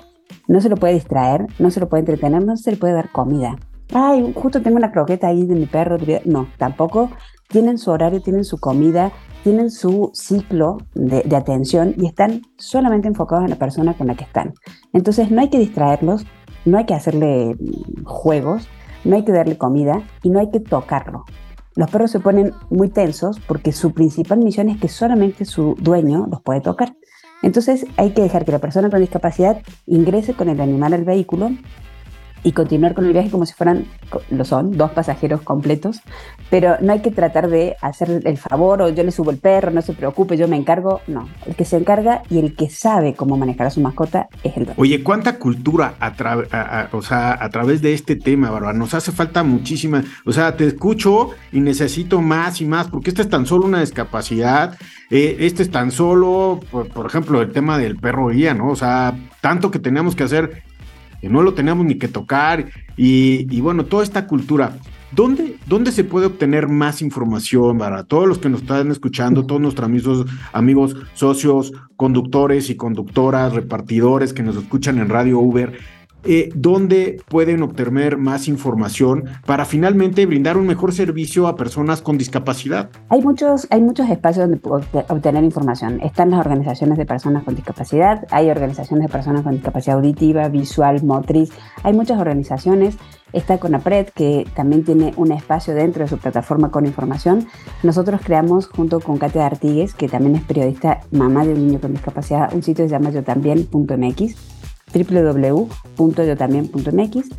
No 0.47 0.59
se 0.61 0.69
lo 0.69 0.75
puede 0.75 0.95
distraer, 0.95 1.45
no 1.59 1.69
se 1.69 1.79
lo 1.79 1.89
puede 1.89 2.01
entretener, 2.01 2.43
no 2.43 2.57
se 2.57 2.71
le 2.71 2.77
puede 2.77 2.93
dar 2.93 3.11
comida. 3.11 3.57
Ay, 3.93 4.33
justo 4.35 4.61
tengo 4.61 4.77
una 4.77 4.91
croqueta 4.91 5.27
ahí 5.27 5.45
de 5.45 5.55
mi 5.55 5.65
perro. 5.65 5.97
No, 6.25 6.47
tampoco 6.57 7.11
tienen 7.47 7.77
su 7.77 7.91
horario, 7.91 8.21
tienen 8.21 8.43
su 8.43 8.57
comida, 8.57 9.11
tienen 9.43 9.69
su 9.69 10.11
ciclo 10.13 10.77
de, 10.95 11.21
de, 11.21 11.35
atención 11.35 11.93
y 11.97 12.07
están 12.07 12.41
solamente 12.57 13.07
enfocados 13.07 13.43
en 13.45 13.51
la 13.51 13.57
persona 13.57 13.93
con 13.93 14.07
la 14.07 14.15
que 14.15 14.23
están. 14.23 14.53
Entonces 14.93 15.29
no 15.29 15.41
hay 15.41 15.49
que 15.49 15.59
distraerlos, 15.59 16.25
no 16.65 16.77
hay 16.77 16.85
que 16.85 16.95
hacerle 16.95 17.55
juegos, 18.03 18.67
no 19.03 19.15
hay 19.15 19.23
que 19.23 19.31
darle 19.31 19.57
comida 19.57 20.01
y 20.23 20.29
no 20.29 20.39
hay 20.39 20.49
que 20.49 20.59
tocarlo. 20.59 21.25
Los 21.75 21.91
perros 21.91 22.11
se 22.11 22.19
ponen 22.19 22.53
muy 22.69 22.89
tensos 22.89 23.39
porque 23.39 23.71
su 23.71 23.93
principal 23.93 24.39
misión 24.39 24.69
es 24.69 24.79
que 24.79 24.87
solamente 24.87 25.45
su 25.45 25.75
dueño 25.79 26.25
los 26.29 26.41
puede 26.41 26.61
tocar. 26.61 26.95
Entonces 27.43 27.85
hay 27.97 28.11
que 28.11 28.21
dejar 28.21 28.45
que 28.45 28.53
la 28.53 28.59
persona 28.59 28.89
con 28.89 29.01
discapacidad 29.01 29.61
ingrese 29.85 30.33
con 30.33 30.49
el 30.49 30.61
animal 30.61 30.93
al 30.93 31.03
vehículo 31.03 31.51
y 32.45 32.51
continuar 32.51 32.93
con 32.93 33.05
el 33.07 33.11
viaje 33.11 33.31
como 33.31 33.47
si 33.47 33.53
fueran, 33.53 33.85
lo 34.29 34.45
son, 34.45 34.77
dos 34.77 34.91
pasajeros 34.91 35.41
completos, 35.41 36.01
pero 36.51 36.77
no 36.79 36.93
hay 36.93 37.01
que 37.01 37.09
tratar 37.09 37.49
de 37.49 37.75
hacer 37.81 38.21
el 38.23 38.37
favor 38.37 38.83
o 38.83 38.89
yo 38.89 39.03
le 39.03 39.11
subo 39.11 39.31
el 39.31 39.37
perro, 39.37 39.71
no 39.71 39.81
se 39.81 39.93
preocupe, 39.93 40.37
yo 40.37 40.47
me 40.47 40.55
encargo, 40.55 41.01
no, 41.07 41.27
el 41.47 41.55
que 41.55 41.65
se 41.65 41.75
encarga 41.75 42.21
y 42.29 42.37
el 42.37 42.55
que 42.55 42.69
sabe 42.69 43.15
cómo 43.15 43.35
manejar 43.35 43.65
a 43.65 43.71
su 43.71 43.81
mascota 43.81 44.29
es 44.43 44.55
el 44.57 44.65
dueño. 44.65 44.79
Oye, 44.79 45.01
¿cuánta 45.01 45.39
cultura 45.39 45.95
a, 45.99 46.87
o 46.91 47.01
sea, 47.01 47.35
a 47.43 47.49
través 47.49 47.81
de 47.81 47.93
este 47.93 48.15
tema, 48.15 48.51
Bárbara? 48.51 48.77
Nos 48.77 48.93
hace 48.93 49.11
falta 49.11 49.41
muchísima, 49.41 50.03
o 50.23 50.31
sea, 50.31 50.55
te 50.55 50.67
escucho 50.67 51.31
y 51.51 51.61
necesito 51.61 52.21
más 52.21 52.61
y 52.61 52.65
más, 52.65 52.89
porque 52.89 53.09
esta 53.09 53.23
es 53.23 53.29
tan 53.29 53.47
solo 53.47 53.65
una 53.65 53.79
discapacidad, 53.79 54.77
eh, 55.09 55.37
este 55.39 55.63
es 55.63 55.71
tan 55.71 55.89
solo, 55.89 56.59
por, 56.69 56.89
por 56.89 57.07
ejemplo, 57.07 57.41
el 57.41 57.51
tema 57.51 57.79
del 57.79 57.95
perro 57.95 58.27
guía, 58.27 58.53
¿no? 58.53 58.69
O 58.69 58.75
sea, 58.75 59.15
tanto 59.41 59.71
que 59.71 59.79
tenemos 59.79 60.15
que 60.15 60.23
hacer 60.25 60.63
que 61.21 61.29
no 61.29 61.41
lo 61.41 61.53
teníamos 61.53 61.85
ni 61.85 61.95
que 61.95 62.07
tocar 62.07 62.65
y, 62.97 63.61
bueno, 63.61 63.85
toda 63.85 64.03
esta 64.03 64.27
cultura. 64.27 64.77
¿Dónde, 65.11 65.55
¿Dónde, 65.65 65.91
se 65.91 66.03
puede 66.03 66.25
obtener 66.25 66.67
más 66.67 67.01
información 67.01 67.77
para 67.77 68.03
todos 68.03 68.27
los 68.27 68.37
que 68.37 68.49
nos 68.49 68.61
están 68.61 68.91
escuchando, 68.91 69.45
todos 69.45 69.61
nuestros 69.61 69.85
amigos, 69.85 70.25
amigos, 70.51 70.97
socios, 71.13 71.71
conductores 71.95 72.69
y 72.69 72.75
conductoras, 72.75 73.53
repartidores 73.53 74.33
que 74.33 74.43
nos 74.43 74.57
escuchan 74.57 74.97
en 74.97 75.07
Radio 75.07 75.39
Uber? 75.39 75.79
Eh, 76.25 76.49
dónde 76.55 77.21
pueden 77.29 77.61
obtener 77.61 78.17
más 78.17 78.47
información 78.47 79.25
para 79.45 79.65
finalmente 79.65 80.25
brindar 80.25 80.57
un 80.57 80.67
mejor 80.67 80.93
servicio 80.93 81.47
a 81.47 81.55
personas 81.55 82.01
con 82.01 82.17
discapacidad. 82.17 82.89
Hay 83.09 83.21
muchos, 83.21 83.67
hay 83.69 83.81
muchos 83.81 84.09
espacios 84.09 84.49
donde 84.49 84.59
obtener 85.09 85.43
información. 85.43 86.01
Están 86.01 86.31
las 86.31 86.39
organizaciones 86.39 86.97
de 86.97 87.05
personas 87.05 87.43
con 87.43 87.55
discapacidad, 87.55 88.25
hay 88.31 88.49
organizaciones 88.49 89.07
de 89.07 89.11
personas 89.11 89.43
con 89.43 89.53
discapacidad 89.53 89.97
auditiva, 89.97 90.47
visual, 90.49 91.03
motriz, 91.03 91.51
hay 91.83 91.93
muchas 91.93 92.19
organizaciones. 92.19 92.97
Está 93.33 93.57
Conapred, 93.57 94.07
que 94.15 94.47
también 94.55 94.85
tiene 94.85 95.13
un 95.17 95.33
espacio 95.33 95.73
dentro 95.73 96.03
de 96.03 96.09
su 96.09 96.17
plataforma 96.17 96.71
con 96.71 96.85
información. 96.85 97.47
Nosotros 97.83 98.21
creamos, 98.23 98.67
junto 98.67 99.01
con 99.01 99.17
Katia 99.17 99.45
Artigues, 99.45 99.93
que 99.93 100.07
también 100.07 100.35
es 100.35 100.43
periodista, 100.43 101.01
mamá 101.11 101.45
de 101.45 101.53
un 101.53 101.67
niño 101.67 101.81
con 101.81 101.91
discapacidad, 101.91 102.53
un 102.53 102.63
sitio 102.63 102.85
que 102.85 102.89
se 102.89 102.95
llama 102.95 103.09
yo 103.09 103.23
también.mx 103.23 104.54
www.yotambien.mx, 105.03 107.29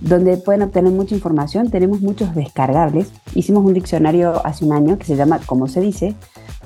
donde 0.00 0.36
pueden 0.36 0.62
obtener 0.62 0.92
mucha 0.92 1.14
información. 1.14 1.70
Tenemos 1.70 2.00
muchos 2.00 2.34
descargables. 2.34 3.12
Hicimos 3.34 3.64
un 3.64 3.74
diccionario 3.74 4.44
hace 4.44 4.64
un 4.64 4.72
año 4.72 4.98
que 4.98 5.04
se 5.04 5.16
llama 5.16 5.38
Como 5.46 5.68
se 5.68 5.80
dice, 5.80 6.16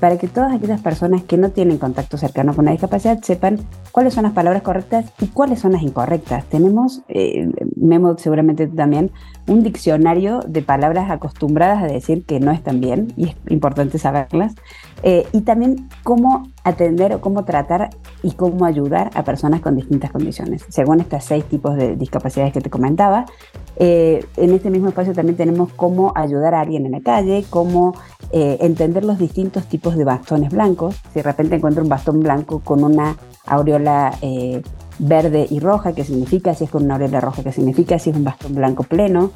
para 0.01 0.17
que 0.17 0.27
todas 0.27 0.53
aquellas 0.53 0.81
personas 0.81 1.23
que 1.23 1.37
no 1.37 1.51
tienen 1.51 1.77
contacto 1.77 2.17
cercano 2.17 2.55
con 2.55 2.65
la 2.65 2.71
discapacidad 2.71 3.21
sepan 3.21 3.59
cuáles 3.91 4.15
son 4.15 4.23
las 4.23 4.33
palabras 4.33 4.63
correctas 4.63 5.05
y 5.21 5.27
cuáles 5.27 5.59
son 5.59 5.73
las 5.73 5.83
incorrectas. 5.83 6.43
Tenemos, 6.45 7.03
eh, 7.07 7.47
Memo 7.75 8.17
seguramente 8.17 8.67
también, 8.67 9.11
un 9.47 9.63
diccionario 9.63 10.39
de 10.47 10.63
palabras 10.63 11.11
acostumbradas 11.11 11.83
a 11.83 11.87
decir 11.87 12.25
que 12.25 12.39
no 12.39 12.51
están 12.51 12.81
bien 12.81 13.13
y 13.15 13.29
es 13.29 13.35
importante 13.49 13.99
saberlas. 13.99 14.55
Eh, 15.03 15.27
y 15.31 15.41
también 15.41 15.89
cómo 16.03 16.47
atender 16.63 17.13
o 17.13 17.21
cómo 17.21 17.43
tratar 17.43 17.89
y 18.21 18.33
cómo 18.33 18.65
ayudar 18.65 19.09
a 19.15 19.23
personas 19.23 19.61
con 19.61 19.75
distintas 19.75 20.11
condiciones, 20.11 20.63
según 20.69 20.99
estos 20.99 21.23
seis 21.23 21.43
tipos 21.45 21.75
de 21.75 21.95
discapacidades 21.95 22.53
que 22.53 22.61
te 22.61 22.69
comentaba. 22.69 23.25
Eh, 23.77 24.23
en 24.37 24.53
este 24.53 24.69
mismo 24.69 24.89
espacio 24.89 25.13
también 25.13 25.37
tenemos 25.37 25.73
cómo 25.73 26.13
ayudar 26.15 26.53
a 26.53 26.61
alguien 26.61 26.85
en 26.85 26.91
la 26.91 27.01
calle, 27.01 27.45
cómo 27.49 27.93
eh, 28.31 28.57
entender 28.61 29.03
los 29.03 29.17
distintos 29.17 29.65
tipos 29.65 29.97
de 29.97 30.03
bastones 30.03 30.51
blancos. 30.51 30.95
Si 31.13 31.15
de 31.15 31.23
repente 31.23 31.55
encuentro 31.55 31.81
un 31.81 31.89
bastón 31.89 32.19
blanco 32.19 32.59
con 32.59 32.83
una 32.83 33.15
aureola 33.47 34.11
verde 34.99 35.47
y 35.49 35.59
roja, 35.59 35.93
¿qué 35.93 36.03
significa? 36.03 36.53
Si 36.53 36.65
es 36.65 36.69
con 36.69 36.83
una 36.83 36.93
aureola 36.95 37.21
roja, 37.21 37.41
¿qué 37.41 37.51
significa? 37.51 37.97
Si 37.97 38.11
es 38.11 38.15
un 38.15 38.23
bastón 38.23 38.53
blanco 38.53 38.83
pleno, 38.83 39.31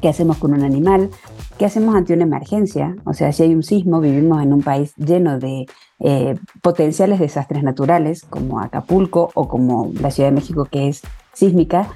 ¿qué 0.00 0.08
hacemos 0.08 0.38
con 0.38 0.52
un 0.52 0.62
animal? 0.62 1.10
¿Qué 1.58 1.64
hacemos 1.64 1.94
ante 1.94 2.14
una 2.14 2.24
emergencia? 2.24 2.96
O 3.04 3.14
sea, 3.14 3.32
si 3.32 3.42
hay 3.42 3.54
un 3.54 3.62
sismo, 3.62 4.00
vivimos 4.00 4.42
en 4.42 4.52
un 4.52 4.62
país 4.62 4.94
lleno 4.96 5.38
de 5.38 5.66
eh, 6.00 6.36
potenciales 6.62 7.18
desastres 7.18 7.62
naturales, 7.62 8.22
como 8.22 8.60
Acapulco 8.60 9.30
o 9.34 9.48
como 9.48 9.90
la 10.00 10.10
Ciudad 10.10 10.30
de 10.30 10.36
México, 10.36 10.66
que 10.66 10.88
es 10.88 11.02
sísmica. 11.32 11.88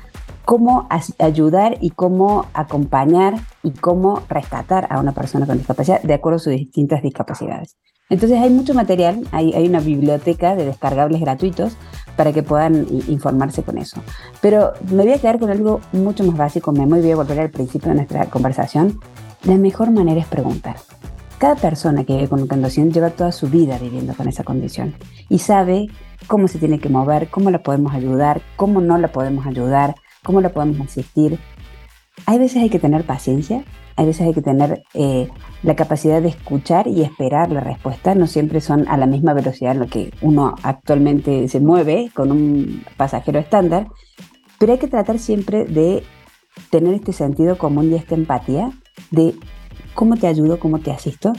¿Cómo 0.44 0.88
ayudar 1.18 1.78
y 1.80 1.90
cómo 1.90 2.46
acompañar 2.52 3.34
y 3.62 3.70
cómo 3.70 4.22
rescatar 4.28 4.88
a 4.90 4.98
una 4.98 5.12
persona 5.12 5.46
con 5.46 5.56
discapacidad 5.56 6.02
de 6.02 6.14
acuerdo 6.14 6.36
a 6.36 6.40
sus 6.40 6.52
distintas 6.52 7.00
discapacidades? 7.02 7.76
Entonces 8.12 8.38
hay 8.38 8.50
mucho 8.50 8.74
material, 8.74 9.26
hay, 9.32 9.66
una 9.66 9.80
biblioteca 9.80 10.54
de 10.54 10.66
descargables 10.66 11.18
gratuitos 11.18 11.78
para 12.14 12.30
que 12.30 12.42
puedan 12.42 12.86
informarse 13.08 13.62
con 13.62 13.78
eso. 13.78 14.02
Pero 14.42 14.74
me 14.90 15.02
voy 15.04 15.14
a 15.14 15.18
quedar 15.18 15.38
con 15.38 15.48
algo 15.48 15.80
mucho 15.92 16.22
más 16.22 16.36
básico, 16.36 16.72
me 16.72 16.84
voy 16.84 17.10
a 17.10 17.16
volver 17.16 17.40
al 17.40 17.50
principio 17.50 17.88
de 17.88 17.94
nuestra 17.94 18.26
conversación, 18.26 19.00
la 19.44 19.56
mejor 19.56 19.92
manera 19.92 20.20
es 20.20 20.26
preguntar. 20.26 20.76
Cada 21.38 21.56
persona 21.56 22.04
que 22.04 22.12
vive 22.12 22.28
con 22.28 22.40
una 22.40 22.48
condición 22.48 22.92
lleva 22.92 23.08
toda 23.08 23.32
su 23.32 23.48
vida 23.48 23.78
viviendo 23.78 24.12
con 24.12 24.28
esa 24.28 24.44
condición 24.44 24.94
y 25.30 25.38
sabe 25.38 25.86
cómo 26.26 26.48
se 26.48 26.58
tiene 26.58 26.80
que 26.80 26.90
mover, 26.90 27.30
cómo 27.30 27.50
la 27.50 27.62
podemos 27.62 27.94
ayudar, 27.94 28.42
cómo 28.56 28.82
no 28.82 28.98
la 28.98 29.08
podemos 29.08 29.46
ayudar, 29.46 29.94
cómo 30.22 30.42
la 30.42 30.50
podemos 30.50 30.86
asistir. 30.86 31.38
Hay 32.26 32.38
veces 32.38 32.62
hay 32.62 32.68
que 32.68 32.78
tener 32.78 33.06
paciencia, 33.06 33.64
hay 33.96 34.06
veces 34.06 34.26
hay 34.26 34.34
que 34.34 34.42
tener 34.42 34.84
eh, 34.94 35.28
la 35.62 35.76
capacidad 35.76 36.22
de 36.22 36.28
escuchar 36.28 36.86
y 36.88 37.02
esperar 37.02 37.50
la 37.50 37.60
respuesta. 37.60 38.14
No 38.14 38.26
siempre 38.26 38.60
son 38.60 38.88
a 38.88 38.96
la 38.96 39.06
misma 39.06 39.34
velocidad 39.34 39.72
en 39.72 39.80
lo 39.80 39.86
que 39.86 40.12
uno 40.20 40.54
actualmente 40.62 41.48
se 41.48 41.60
mueve 41.60 42.10
con 42.14 42.32
un 42.32 42.84
pasajero 42.96 43.38
estándar, 43.38 43.88
pero 44.58 44.72
hay 44.72 44.78
que 44.78 44.88
tratar 44.88 45.18
siempre 45.18 45.64
de 45.64 46.02
tener 46.70 46.94
este 46.94 47.12
sentido 47.12 47.58
común 47.58 47.90
y 47.90 47.94
esta 47.94 48.14
empatía 48.14 48.72
de 49.10 49.34
cómo 49.94 50.16
te 50.16 50.26
ayudo, 50.26 50.58
cómo 50.58 50.78
te 50.78 50.90
asisto. 50.90 51.32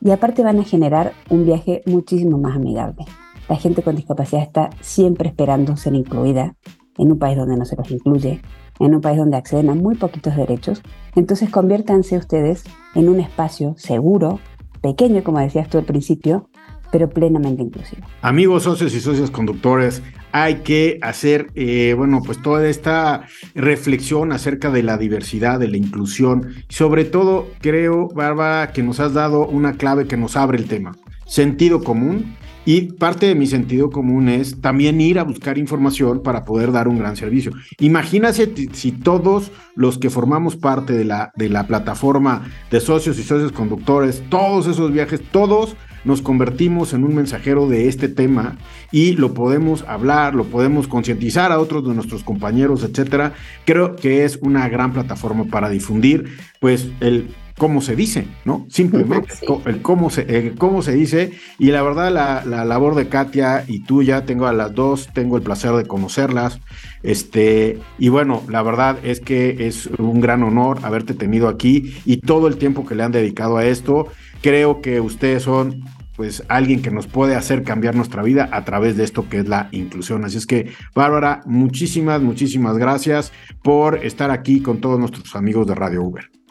Y 0.00 0.10
aparte 0.10 0.42
van 0.42 0.58
a 0.58 0.64
generar 0.64 1.12
un 1.30 1.46
viaje 1.46 1.82
muchísimo 1.86 2.38
más 2.38 2.56
amigable. 2.56 3.04
La 3.48 3.56
gente 3.56 3.82
con 3.82 3.94
discapacidad 3.94 4.42
está 4.42 4.70
siempre 4.80 5.28
esperando 5.28 5.76
ser 5.76 5.94
incluida 5.94 6.56
en 6.98 7.12
un 7.12 7.18
país 7.18 7.36
donde 7.36 7.56
no 7.56 7.64
se 7.64 7.76
los 7.76 7.90
incluye, 7.90 8.40
en 8.78 8.94
un 8.94 9.00
país 9.00 9.18
donde 9.18 9.36
acceden 9.36 9.70
a 9.70 9.74
muy 9.74 9.96
poquitos 9.96 10.36
derechos. 10.36 10.82
Entonces 11.14 11.50
conviértanse 11.50 12.16
ustedes 12.16 12.64
en 12.94 13.08
un 13.08 13.20
espacio 13.20 13.74
seguro, 13.76 14.40
pequeño, 14.80 15.22
como 15.22 15.38
decías 15.38 15.68
tú 15.68 15.78
al 15.78 15.84
principio, 15.84 16.48
pero 16.92 17.08
plenamente 17.08 17.62
inclusivo. 17.62 18.06
Amigos, 18.20 18.64
socios 18.64 18.94
y 18.94 19.00
socios 19.00 19.30
conductores, 19.30 20.02
hay 20.30 20.56
que 20.56 20.98
hacer, 21.02 21.48
eh, 21.54 21.94
bueno, 21.96 22.20
pues 22.24 22.40
toda 22.40 22.68
esta 22.68 23.26
reflexión 23.54 24.32
acerca 24.32 24.70
de 24.70 24.82
la 24.82 24.98
diversidad, 24.98 25.58
de 25.58 25.68
la 25.68 25.78
inclusión. 25.78 26.54
Sobre 26.68 27.04
todo, 27.04 27.48
creo, 27.60 28.08
Bárbara, 28.08 28.72
que 28.72 28.82
nos 28.82 29.00
has 29.00 29.14
dado 29.14 29.46
una 29.46 29.74
clave 29.74 30.06
que 30.06 30.18
nos 30.18 30.36
abre 30.36 30.58
el 30.58 30.68
tema. 30.68 30.96
Sentido 31.26 31.82
común. 31.82 32.36
Y 32.64 32.92
parte 32.92 33.26
de 33.26 33.34
mi 33.34 33.46
sentido 33.46 33.90
común 33.90 34.28
es 34.28 34.60
también 34.60 35.00
ir 35.00 35.18
a 35.18 35.24
buscar 35.24 35.58
información 35.58 36.22
para 36.22 36.44
poder 36.44 36.70
dar 36.70 36.86
un 36.86 36.98
gran 36.98 37.16
servicio. 37.16 37.52
Imagínate 37.80 38.52
si 38.72 38.92
todos 38.92 39.50
los 39.74 39.98
que 39.98 40.10
formamos 40.10 40.56
parte 40.56 40.92
de 40.92 41.04
la, 41.04 41.32
de 41.36 41.48
la 41.48 41.66
plataforma 41.66 42.48
de 42.70 42.80
socios 42.80 43.18
y 43.18 43.24
socios 43.24 43.52
conductores, 43.52 44.22
todos 44.28 44.68
esos 44.68 44.92
viajes, 44.92 45.20
todos 45.32 45.76
nos 46.04 46.22
convertimos 46.22 46.94
en 46.94 47.04
un 47.04 47.14
mensajero 47.14 47.68
de 47.68 47.88
este 47.88 48.08
tema 48.08 48.56
y 48.90 49.12
lo 49.12 49.34
podemos 49.34 49.84
hablar, 49.86 50.34
lo 50.34 50.44
podemos 50.44 50.88
concientizar 50.88 51.52
a 51.52 51.60
otros 51.60 51.86
de 51.86 51.94
nuestros 51.94 52.24
compañeros, 52.24 52.82
etcétera. 52.82 53.34
Creo 53.64 53.96
que 53.96 54.24
es 54.24 54.38
una 54.42 54.68
gran 54.68 54.92
plataforma 54.92 55.44
para 55.44 55.68
difundir, 55.68 56.36
pues, 56.60 56.88
el 57.00 57.28
cómo 57.62 57.80
se 57.80 57.94
dice, 57.94 58.26
¿no? 58.44 58.66
Simplemente 58.68 59.34
el, 59.66 59.82
cómo 59.82 60.10
se, 60.10 60.52
cómo 60.58 60.82
se 60.82 60.94
dice. 60.94 61.30
Y 61.60 61.70
la 61.70 61.80
verdad, 61.82 62.12
la, 62.12 62.44
la, 62.44 62.64
labor 62.64 62.96
de 62.96 63.06
Katia 63.06 63.64
y 63.68 63.84
tuya, 63.84 64.24
tengo 64.24 64.48
a 64.48 64.52
las 64.52 64.74
dos, 64.74 65.10
tengo 65.14 65.36
el 65.36 65.44
placer 65.44 65.70
de 65.74 65.84
conocerlas. 65.84 66.58
Este, 67.04 67.78
y 68.00 68.08
bueno, 68.08 68.42
la 68.48 68.64
verdad 68.64 68.98
es 69.04 69.20
que 69.20 69.68
es 69.68 69.86
un 69.98 70.20
gran 70.20 70.42
honor 70.42 70.80
haberte 70.82 71.14
tenido 71.14 71.46
aquí 71.46 71.94
y 72.04 72.16
todo 72.16 72.48
el 72.48 72.56
tiempo 72.56 72.84
que 72.84 72.96
le 72.96 73.04
han 73.04 73.12
dedicado 73.12 73.58
a 73.58 73.64
esto. 73.64 74.08
Creo 74.40 74.82
que 74.82 75.00
ustedes 75.00 75.44
son 75.44 75.84
pues 76.16 76.42
alguien 76.48 76.82
que 76.82 76.90
nos 76.90 77.06
puede 77.06 77.36
hacer 77.36 77.62
cambiar 77.62 77.94
nuestra 77.94 78.24
vida 78.24 78.48
a 78.50 78.64
través 78.64 78.96
de 78.96 79.04
esto 79.04 79.28
que 79.28 79.38
es 79.38 79.48
la 79.48 79.68
inclusión. 79.70 80.24
Así 80.24 80.36
es 80.36 80.48
que, 80.48 80.72
Bárbara, 80.96 81.42
muchísimas, 81.46 82.20
muchísimas 82.22 82.76
gracias 82.76 83.30
por 83.62 84.04
estar 84.04 84.32
aquí 84.32 84.60
con 84.60 84.80
todos 84.80 84.98
nuestros 84.98 85.36
amigos 85.36 85.68
de 85.68 85.76
Radio 85.76 86.02
Uber. 86.02 86.41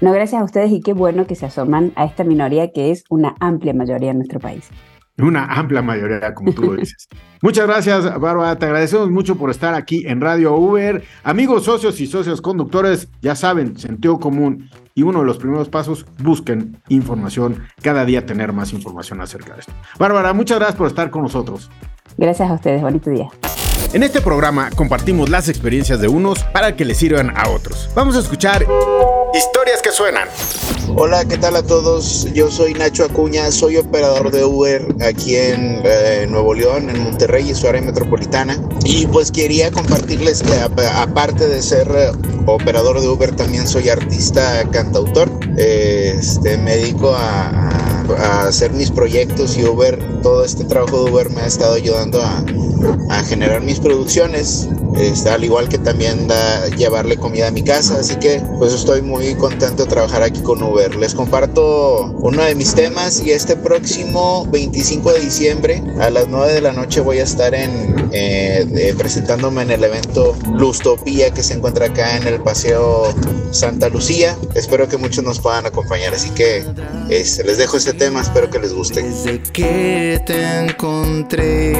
No, 0.00 0.12
gracias 0.12 0.40
a 0.40 0.44
ustedes 0.44 0.72
y 0.72 0.80
qué 0.80 0.94
bueno 0.94 1.26
que 1.26 1.34
se 1.34 1.46
asoman 1.46 1.92
a 1.94 2.06
esta 2.06 2.24
minoría 2.24 2.72
que 2.72 2.90
es 2.90 3.04
una 3.10 3.34
amplia 3.38 3.74
mayoría 3.74 4.12
en 4.12 4.18
nuestro 4.18 4.40
país. 4.40 4.68
Una 5.18 5.44
amplia 5.44 5.82
mayoría, 5.82 6.32
como 6.34 6.52
tú 6.52 6.62
lo 6.62 6.74
dices. 6.76 7.06
Muchas 7.42 7.66
gracias, 7.66 8.18
Bárbara. 8.18 8.56
Te 8.56 8.64
agradecemos 8.64 9.10
mucho 9.10 9.36
por 9.36 9.50
estar 9.50 9.74
aquí 9.74 10.06
en 10.06 10.20
Radio 10.20 10.56
Uber. 10.56 11.02
Amigos, 11.22 11.64
socios 11.64 12.00
y 12.00 12.06
socios 12.06 12.40
conductores, 12.40 13.08
ya 13.20 13.34
saben, 13.34 13.78
sentido 13.78 14.18
común. 14.18 14.70
Y 14.94 15.02
uno 15.02 15.20
de 15.20 15.26
los 15.26 15.36
primeros 15.36 15.68
pasos, 15.68 16.06
busquen 16.22 16.80
información. 16.88 17.64
Cada 17.82 18.06
día 18.06 18.24
tener 18.24 18.54
más 18.54 18.72
información 18.72 19.20
acerca 19.20 19.54
de 19.54 19.60
esto. 19.60 19.72
Bárbara, 19.98 20.32
muchas 20.32 20.58
gracias 20.58 20.78
por 20.78 20.86
estar 20.86 21.10
con 21.10 21.22
nosotros. 21.22 21.70
Gracias 22.16 22.50
a 22.50 22.54
ustedes. 22.54 22.80
Bonito 22.80 23.10
día. 23.10 23.28
En 23.92 24.02
este 24.02 24.20
programa 24.20 24.70
compartimos 24.74 25.28
las 25.28 25.48
experiencias 25.48 26.00
de 26.00 26.08
unos 26.08 26.42
para 26.44 26.76
que 26.76 26.84
les 26.84 26.96
sirvan 26.96 27.36
a 27.36 27.48
otros. 27.50 27.90
Vamos 27.94 28.16
a 28.16 28.20
escuchar 28.20 28.64
historias 29.34 29.82
que 29.82 29.92
suenan. 29.92 30.28
Hola, 30.96 31.24
¿qué 31.24 31.38
tal 31.38 31.54
a 31.56 31.62
todos? 31.62 32.26
Yo 32.32 32.50
soy 32.50 32.74
Nacho 32.74 33.04
Acuña, 33.04 33.50
soy 33.52 33.76
operador 33.76 34.30
de 34.30 34.44
Uber 34.44 34.84
aquí 35.00 35.36
en 35.36 35.82
eh, 35.84 36.26
Nuevo 36.28 36.52
León, 36.52 36.90
en 36.90 36.98
Monterrey 37.00 37.48
y 37.48 37.54
su 37.54 37.68
área 37.68 37.80
metropolitana. 37.80 38.58
Y 38.84 39.06
pues 39.06 39.30
quería 39.30 39.70
compartirles 39.70 40.42
que 40.42 40.52
aparte 40.54 41.46
de 41.46 41.62
ser 41.62 41.88
eh, 41.94 42.10
operador 42.46 43.00
de 43.00 43.08
Uber, 43.08 43.34
también 43.36 43.68
soy 43.68 43.88
artista 43.88 44.68
cantautor. 44.72 45.30
este, 45.56 46.56
me 46.58 46.76
dedico 46.76 47.14
a, 47.14 47.70
a, 48.18 48.42
hacer 48.48 48.72
mis 48.72 48.90
proyectos 48.90 49.56
y 49.56 49.64
Uber, 49.64 49.98
todo 50.22 50.44
este 50.44 50.64
trabajo 50.64 51.04
de 51.04 51.10
Uber 51.12 51.30
me 51.30 51.42
ha 51.42 51.46
estado 51.46 51.74
ayudando 51.74 52.20
a, 52.20 52.42
a 53.10 53.22
generar 53.24 53.62
mis 53.62 53.78
producciones, 53.78 54.68
este, 54.96 55.30
al 55.30 55.44
igual 55.44 55.68
que 55.68 55.78
también 55.78 56.26
da, 56.28 56.66
llevarle 56.68 57.16
comida 57.16 57.48
a 57.48 57.50
mi 57.50 57.62
casa. 57.62 57.98
Así 57.98 58.16
que 58.16 58.42
pues 58.58 58.72
estoy 58.72 59.02
muy 59.02 59.34
contento 59.34 59.84
de 59.84 59.90
trabajar 59.90 60.22
aquí 60.22 60.40
con 60.40 60.62
Uber. 60.62 60.94
Les 60.96 61.14
comparto 61.14 62.12
uno 62.20 62.42
de 62.42 62.54
mis 62.54 62.74
temas 62.74 63.22
y 63.24 63.32
este 63.32 63.56
próximo 63.56 64.46
25 64.50 65.12
de 65.12 65.20
diciembre 65.20 65.82
a 66.00 66.10
las 66.10 66.28
9 66.28 66.52
de 66.52 66.60
la 66.60 66.72
noche 66.72 67.00
voy 67.00 67.18
a 67.18 67.24
estar 67.24 67.54
en, 67.54 68.10
eh, 68.12 68.94
presentándome 68.96 69.62
en 69.62 69.70
el 69.70 69.84
evento 69.84 70.36
Lustopía 70.54 71.30
que 71.30 71.42
se 71.42 71.54
encuentra 71.54 71.86
acá 71.86 72.16
en 72.16 72.26
el 72.26 72.40
Paseo 72.40 73.14
Santa 73.50 73.88
Lucía. 73.88 74.36
Espero 74.54 74.88
que 74.88 74.96
muchos 74.96 75.24
nos 75.24 75.40
puedan 75.40 75.66
acompañar. 75.66 76.14
Así 76.14 76.30
que 76.30 76.64
este, 77.08 77.44
les 77.44 77.58
dejo 77.58 77.76
este 77.76 77.92
tema, 77.92 78.20
espero 78.20 78.50
que 78.50 78.58
les 78.58 78.72
guste. 78.72 79.02
Desde 79.02 79.42
que 79.42 80.20
te 80.26 80.58
encontré 80.58 81.70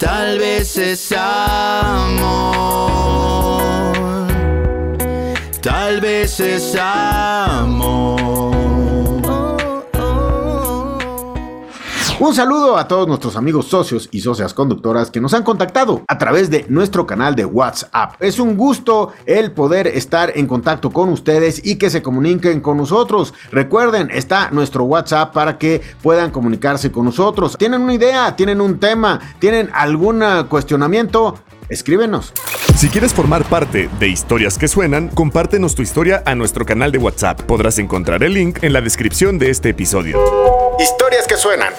tal 0.00 0.38
vez 0.38 0.78
es 0.78 1.12
amor, 1.12 2.22
tal 5.60 6.00
vez 6.00 6.40
es 6.40 6.74
amor. 6.74 7.69
Un 12.20 12.34
saludo 12.34 12.76
a 12.76 12.86
todos 12.86 13.08
nuestros 13.08 13.34
amigos 13.36 13.68
socios 13.68 14.06
y 14.12 14.20
socias 14.20 14.52
conductoras 14.52 15.10
que 15.10 15.22
nos 15.22 15.32
han 15.32 15.42
contactado 15.42 16.04
a 16.06 16.18
través 16.18 16.50
de 16.50 16.66
nuestro 16.68 17.06
canal 17.06 17.34
de 17.34 17.46
WhatsApp. 17.46 18.12
Es 18.20 18.38
un 18.38 18.58
gusto 18.58 19.14
el 19.24 19.52
poder 19.52 19.86
estar 19.86 20.30
en 20.36 20.46
contacto 20.46 20.90
con 20.90 21.08
ustedes 21.08 21.64
y 21.64 21.76
que 21.76 21.88
se 21.88 22.02
comuniquen 22.02 22.60
con 22.60 22.76
nosotros. 22.76 23.32
Recuerden, 23.50 24.10
está 24.10 24.50
nuestro 24.50 24.84
WhatsApp 24.84 25.32
para 25.32 25.56
que 25.56 25.80
puedan 26.02 26.30
comunicarse 26.30 26.92
con 26.92 27.06
nosotros. 27.06 27.56
¿Tienen 27.56 27.80
una 27.80 27.94
idea? 27.94 28.36
¿Tienen 28.36 28.60
un 28.60 28.78
tema? 28.78 29.18
¿Tienen 29.38 29.70
algún 29.72 30.22
cuestionamiento? 30.50 31.38
Escríbenos. 31.70 32.34
Si 32.76 32.90
quieres 32.90 33.14
formar 33.14 33.44
parte 33.44 33.88
de 33.98 34.08
Historias 34.08 34.58
que 34.58 34.68
Suenan, 34.68 35.08
compártenos 35.08 35.74
tu 35.74 35.80
historia 35.80 36.22
a 36.26 36.34
nuestro 36.34 36.66
canal 36.66 36.92
de 36.92 36.98
WhatsApp. 36.98 37.40
Podrás 37.42 37.78
encontrar 37.78 38.22
el 38.24 38.34
link 38.34 38.62
en 38.62 38.74
la 38.74 38.82
descripción 38.82 39.38
de 39.38 39.48
este 39.48 39.70
episodio. 39.70 40.18
Historias 40.78 41.26
que 41.26 41.36
Suenan. 41.36 41.72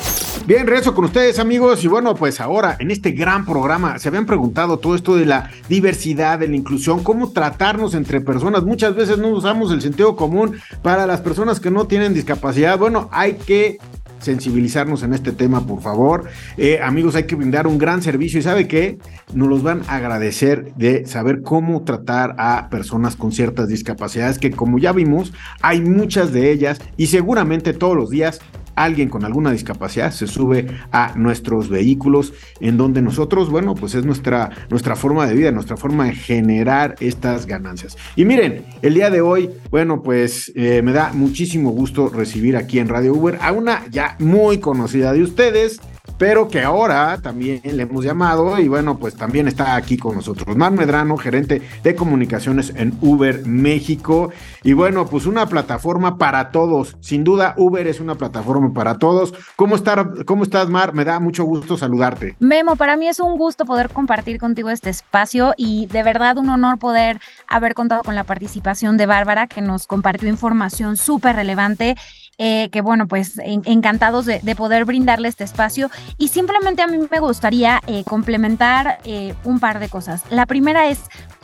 Bien, 0.47 0.65
rezo 0.65 0.95
con 0.95 1.05
ustedes 1.05 1.37
amigos 1.37 1.83
y 1.83 1.87
bueno, 1.87 2.15
pues 2.15 2.41
ahora 2.41 2.75
en 2.79 2.89
este 2.89 3.11
gran 3.11 3.45
programa 3.45 3.99
se 3.99 4.07
habían 4.07 4.25
preguntado 4.25 4.79
todo 4.79 4.95
esto 4.95 5.15
de 5.15 5.25
la 5.25 5.51
diversidad, 5.69 6.39
de 6.39 6.47
la 6.47 6.55
inclusión, 6.55 7.03
cómo 7.03 7.31
tratarnos 7.31 7.93
entre 7.93 8.21
personas. 8.21 8.63
Muchas 8.63 8.95
veces 8.95 9.19
no 9.19 9.27
usamos 9.29 9.71
el 9.71 9.81
sentido 9.81 10.15
común 10.15 10.57
para 10.81 11.05
las 11.05 11.21
personas 11.21 11.59
que 11.59 11.69
no 11.69 11.85
tienen 11.85 12.15
discapacidad. 12.15 12.79
Bueno, 12.79 13.07
hay 13.11 13.35
que 13.35 13.77
sensibilizarnos 14.19 15.03
en 15.03 15.13
este 15.13 15.31
tema, 15.31 15.65
por 15.65 15.81
favor. 15.81 16.25
Eh, 16.57 16.79
amigos, 16.81 17.15
hay 17.15 17.23
que 17.23 17.35
brindar 17.35 17.67
un 17.67 17.77
gran 17.77 18.01
servicio 18.01 18.39
y 18.39 18.43
sabe 18.43 18.67
que 18.67 18.97
nos 19.33 19.47
los 19.47 19.61
van 19.61 19.83
a 19.87 19.97
agradecer 19.97 20.73
de 20.75 21.05
saber 21.05 21.43
cómo 21.43 21.83
tratar 21.83 22.35
a 22.39 22.67
personas 22.69 23.15
con 23.15 23.31
ciertas 23.31 23.67
discapacidades, 23.67 24.39
que 24.39 24.51
como 24.51 24.79
ya 24.79 24.91
vimos, 24.91 25.33
hay 25.61 25.81
muchas 25.81 26.33
de 26.33 26.51
ellas 26.51 26.81
y 26.97 27.07
seguramente 27.07 27.73
todos 27.73 27.95
los 27.95 28.09
días 28.09 28.41
alguien 28.75 29.09
con 29.09 29.25
alguna 29.25 29.51
discapacidad 29.51 30.11
se 30.11 30.27
sube 30.27 30.67
a 30.91 31.13
nuestros 31.15 31.69
vehículos 31.69 32.33
en 32.59 32.77
donde 32.77 33.01
nosotros, 33.01 33.49
bueno, 33.49 33.75
pues 33.75 33.95
es 33.95 34.05
nuestra, 34.05 34.49
nuestra 34.69 34.95
forma 34.95 35.27
de 35.27 35.35
vida, 35.35 35.51
nuestra 35.51 35.77
forma 35.77 36.05
de 36.05 36.15
generar 36.15 36.95
estas 36.99 37.45
ganancias. 37.45 37.97
Y 38.15 38.25
miren, 38.25 38.63
el 38.81 38.93
día 38.93 39.09
de 39.09 39.21
hoy, 39.21 39.49
bueno, 39.69 40.01
pues 40.01 40.51
eh, 40.55 40.81
me 40.81 40.93
da 40.93 41.11
muchísimo 41.13 41.71
gusto 41.71 42.09
recibir 42.09 42.57
aquí 42.57 42.79
en 42.79 42.87
Radio 42.87 43.13
Uber 43.13 43.37
a 43.41 43.51
una 43.51 43.85
ya 43.89 44.15
muy 44.19 44.59
conocida 44.59 45.13
de 45.13 45.23
ustedes, 45.23 45.79
pero 46.21 46.47
que 46.47 46.61
ahora 46.61 47.17
también 47.19 47.61
le 47.63 47.81
hemos 47.81 48.05
llamado 48.05 48.59
y 48.59 48.67
bueno, 48.67 48.99
pues 48.99 49.15
también 49.15 49.47
está 49.47 49.75
aquí 49.75 49.97
con 49.97 50.13
nosotros. 50.13 50.55
Mar 50.55 50.71
Medrano, 50.71 51.17
gerente 51.17 51.63
de 51.81 51.95
comunicaciones 51.95 52.71
en 52.75 52.95
Uber 53.01 53.43
México. 53.47 54.29
Y 54.61 54.73
bueno, 54.73 55.07
pues 55.07 55.25
una 55.25 55.47
plataforma 55.47 56.19
para 56.19 56.51
todos. 56.51 56.95
Sin 56.99 57.23
duda, 57.23 57.55
Uber 57.57 57.87
es 57.87 57.99
una 57.99 58.13
plataforma 58.13 58.71
para 58.71 58.99
todos. 58.99 59.33
¿Cómo, 59.55 59.75
estar, 59.75 60.23
¿Cómo 60.25 60.43
estás, 60.43 60.69
Mar? 60.69 60.93
Me 60.93 61.05
da 61.05 61.19
mucho 61.19 61.43
gusto 61.43 61.75
saludarte. 61.75 62.35
Memo, 62.37 62.75
para 62.75 62.97
mí 62.97 63.07
es 63.07 63.19
un 63.19 63.35
gusto 63.35 63.65
poder 63.65 63.89
compartir 63.89 64.37
contigo 64.37 64.69
este 64.69 64.91
espacio 64.91 65.55
y 65.57 65.87
de 65.87 66.03
verdad 66.03 66.37
un 66.37 66.49
honor 66.49 66.77
poder 66.77 67.19
haber 67.47 67.73
contado 67.73 68.03
con 68.03 68.13
la 68.13 68.25
participación 68.25 68.95
de 68.95 69.07
Bárbara, 69.07 69.47
que 69.47 69.61
nos 69.61 69.87
compartió 69.87 70.29
información 70.29 70.97
súper 70.97 71.35
relevante 71.35 71.95
eh, 72.43 72.69
que 72.71 72.81
bueno, 72.81 73.07
pues 73.07 73.39
encantados 73.43 74.25
de, 74.25 74.55
poder 74.55 74.83
brindarle 74.83 75.27
este 75.27 75.43
espacio. 75.43 75.91
Y 76.17 76.29
simplemente 76.29 76.81
a 76.81 76.87
mí 76.87 76.97
me 76.97 77.19
gustaría 77.19 77.79
eh, 77.85 78.03
complementar 78.03 78.97
eh, 79.03 79.35
un 79.43 79.59
par 79.59 79.79
de 79.79 79.89
cosas. 79.89 80.23
La 80.31 80.47
primera 80.47 80.89
es, 80.89 81.01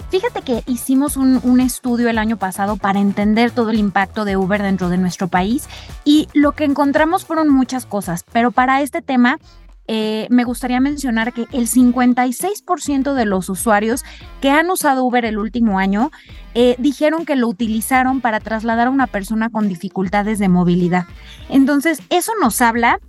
Fíjate 0.10 0.41
que 0.41 0.63
hicimos 0.67 1.17
un, 1.17 1.41
un, 1.43 1.60
estudio 1.60 2.10
el 2.10 2.17
año 2.17 2.38
pasado 2.38 2.77
para 2.77 3.01
entender 3.01 3.51
todo 3.51 3.71
el 3.71 3.77
impacto 3.77 4.23
de 4.23 4.38
Uber 4.38 4.63
dentro 4.63 4.88
de 4.88 4.97
nuestro 4.97 5.27
país 5.27 5.67
y 6.05 6.29
lo 6.33 6.53
que 6.53 6.63
encontramos 6.63 7.25
fueron 7.25 7.49
muchas 7.49 7.86
cosas, 7.86 8.23
pero 8.31 8.51
para 8.51 8.81
este 8.81 9.01
tema 9.01 9.38
eh, 9.88 10.28
me 10.30 10.43
gustaría 10.43 10.80
mencionar 10.80 11.34
que 11.34 11.47
el 11.54 11.67
56% 11.67 13.13
de 13.13 13.26
los 13.26 13.50
usuarios 13.50 14.04
que 14.41 14.50
han 14.50 14.69
usado 14.69 15.06
Uber 15.06 15.23
el 15.23 15.38
último 15.38 15.80
año 15.80 16.12
eh, 16.54 16.76
dijeron 16.78 17.26
que 17.26 17.36
lo 17.36 17.47
utilizaron 17.47 18.19
para 18.19 18.39
trasladar 18.39 18.88
a 18.88 18.91
una 18.91 19.08
persona 19.08 19.50
con 19.50 19.69
dificultades 19.69 20.39
de 20.39 20.50
movilidad. 20.50 21.06
Entonces, 21.50 22.02
eso 22.10 22.34
nos 22.41 22.62
habla 22.62 23.00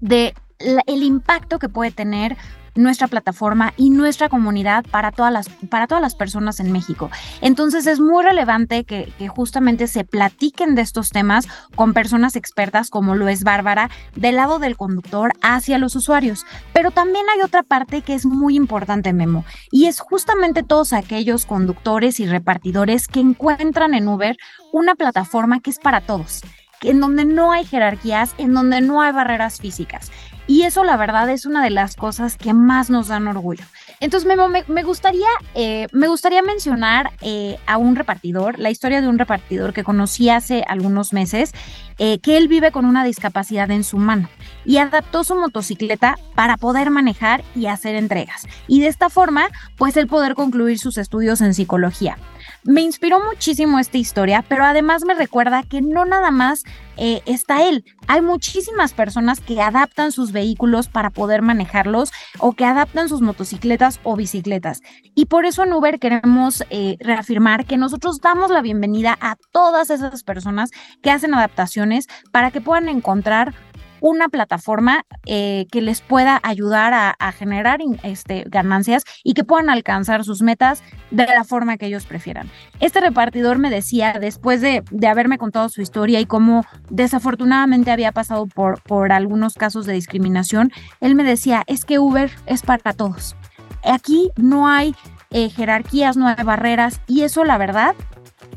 de 0.00 0.34
el 0.58 1.02
impacto 1.02 1.58
que 1.58 1.68
puede 1.68 1.90
tener 1.90 2.36
nuestra 2.74 3.08
plataforma 3.08 3.72
y 3.76 3.90
nuestra 3.90 4.28
comunidad 4.28 4.84
para 4.90 5.12
todas 5.12 5.32
las, 5.32 5.48
para 5.68 5.86
todas 5.86 6.02
las 6.02 6.14
personas 6.14 6.60
en 6.60 6.72
México. 6.72 7.10
Entonces 7.40 7.86
es 7.86 8.00
muy 8.00 8.24
relevante 8.24 8.84
que, 8.84 9.12
justamente 9.28 9.86
se 9.86 10.04
platiquen 10.04 10.74
de 10.74 10.82
estos 10.82 11.10
temas 11.10 11.46
con 11.74 11.94
personas 11.94 12.36
expertas 12.36 12.90
como 12.90 13.14
lo 13.14 13.28
es 13.28 13.42
Bárbara, 13.42 13.90
del 14.14 14.36
lado 14.36 14.58
del 14.58 14.76
conductor 14.76 15.32
hacia 15.42 15.78
los 15.78 15.96
usuarios. 15.96 16.44
Pero 16.72 16.90
también 16.90 17.24
hay 17.34 17.40
otra 17.40 17.62
parte 17.62 18.02
que 18.02 18.14
es 18.14 18.26
muy 18.26 18.54
importante, 18.54 19.12
Memo, 19.12 19.44
y 19.70 19.86
es 19.86 19.98
justamente 20.00 20.62
todos 20.62 20.92
aquellos 20.92 21.46
conductores 21.46 22.20
y 22.20 22.26
repartidores 22.26 23.08
que 23.08 23.20
encuentran 23.20 23.94
en 23.94 24.08
Uber 24.08 24.36
una 24.72 24.94
plataforma 24.94 25.60
que 25.60 25.70
es 25.70 25.78
para 25.78 26.00
todos 26.00 26.42
en 26.84 27.00
donde 27.00 27.24
no 27.24 27.52
hay 27.52 27.64
jerarquías, 27.64 28.34
en 28.38 28.52
donde 28.52 28.80
no 28.80 29.00
hay 29.00 29.12
barreras 29.12 29.60
físicas. 29.60 30.10
Y 30.46 30.62
eso 30.62 30.84
la 30.84 30.96
verdad 30.96 31.28
es 31.30 31.46
una 31.46 31.62
de 31.62 31.70
las 31.70 31.96
cosas 31.96 32.36
que 32.36 32.52
más 32.52 32.90
nos 32.90 33.08
dan 33.08 33.26
orgullo. 33.28 33.64
Entonces 34.00 34.28
me, 34.68 34.82
gustaría, 34.82 35.28
eh, 35.54 35.86
me 35.92 36.08
gustaría 36.08 36.42
mencionar 36.42 37.12
eh, 37.22 37.56
a 37.66 37.78
un 37.78 37.96
repartidor, 37.96 38.58
la 38.58 38.70
historia 38.70 39.00
de 39.00 39.08
un 39.08 39.18
repartidor 39.18 39.72
que 39.72 39.84
conocí 39.84 40.28
hace 40.28 40.62
algunos 40.68 41.12
meses, 41.14 41.52
eh, 41.98 42.18
que 42.18 42.36
él 42.36 42.48
vive 42.48 42.72
con 42.72 42.84
una 42.84 43.04
discapacidad 43.04 43.70
en 43.70 43.84
su 43.84 43.96
mano 43.96 44.28
y 44.64 44.78
adaptó 44.78 45.24
su 45.24 45.34
motocicleta 45.34 46.18
para 46.34 46.56
poder 46.56 46.90
manejar 46.90 47.44
y 47.54 47.66
hacer 47.66 47.94
entregas. 47.94 48.46
Y 48.66 48.80
de 48.80 48.88
esta 48.88 49.08
forma, 49.08 49.48
pues 49.76 49.96
él 49.96 50.06
poder 50.06 50.34
concluir 50.34 50.78
sus 50.78 50.98
estudios 50.98 51.40
en 51.40 51.54
psicología. 51.54 52.18
Me 52.66 52.80
inspiró 52.80 53.20
muchísimo 53.22 53.78
esta 53.78 53.98
historia, 53.98 54.42
pero 54.48 54.64
además 54.64 55.04
me 55.04 55.12
recuerda 55.12 55.64
que 55.64 55.82
no 55.82 56.06
nada 56.06 56.30
más 56.30 56.64
eh, 56.96 57.20
está 57.26 57.68
él. 57.68 57.84
Hay 58.06 58.22
muchísimas 58.22 58.94
personas 58.94 59.40
que 59.40 59.60
adaptan 59.60 60.12
sus 60.12 60.32
vehículos 60.32 60.88
para 60.88 61.10
poder 61.10 61.42
manejarlos 61.42 62.10
o 62.38 62.52
que 62.52 62.64
adaptan 62.64 63.10
sus 63.10 63.20
motocicletas 63.20 64.00
o 64.02 64.16
bicicletas. 64.16 64.80
Y 65.14 65.26
por 65.26 65.44
eso 65.44 65.62
en 65.62 65.74
Uber 65.74 65.98
queremos 65.98 66.64
eh, 66.70 66.96
reafirmar 67.00 67.66
que 67.66 67.76
nosotros 67.76 68.22
damos 68.22 68.50
la 68.50 68.62
bienvenida 68.62 69.18
a 69.20 69.36
todas 69.52 69.90
esas 69.90 70.22
personas 70.22 70.70
que 71.02 71.10
hacen 71.10 71.34
adaptaciones 71.34 72.08
para 72.32 72.50
que 72.50 72.62
puedan 72.62 72.88
encontrar 72.88 73.54
una 74.04 74.28
plataforma 74.28 75.06
eh, 75.24 75.66
que 75.72 75.80
les 75.80 76.02
pueda 76.02 76.38
ayudar 76.42 76.92
a, 76.92 77.32
generar 77.32 77.80
este, 78.02 78.44
ganancias 78.46 79.02
y 79.24 79.32
que 79.32 79.44
puedan 79.44 79.70
alcanzar 79.70 80.24
sus 80.24 80.42
metas 80.42 80.82
de 81.10 81.26
la 81.26 81.42
forma 81.42 81.78
que 81.78 81.86
ellos 81.86 82.04
prefieran. 82.04 82.50
Este 82.80 83.00
repartidor 83.00 83.58
me 83.58 83.70
decía, 83.70 84.18
después 84.20 84.60
de, 84.60 84.84
haberme 85.08 85.38
contado 85.38 85.70
su 85.70 85.80
historia 85.80 86.20
y 86.20 86.26
cómo 86.26 86.66
desafortunadamente 86.90 87.92
había 87.92 88.12
pasado 88.12 88.46
por, 88.46 88.82
algunos 89.10 89.54
casos 89.54 89.86
de 89.86 89.94
discriminación, 89.94 90.70
él 91.00 91.14
me 91.14 91.24
decía, 91.24 91.64
es 91.66 91.86
que 91.86 91.98
Uber 91.98 92.30
es 92.44 92.60
para 92.60 92.92
todos. 92.92 93.36
Aquí 93.84 94.30
no 94.36 94.68
hay 94.68 94.94
eh, 95.30 95.48
jerarquías, 95.48 96.18
no 96.18 96.28
hay 96.28 96.44
barreras 96.44 97.00
y 97.06 97.22
eso 97.22 97.42
la 97.42 97.56
verdad 97.56 97.94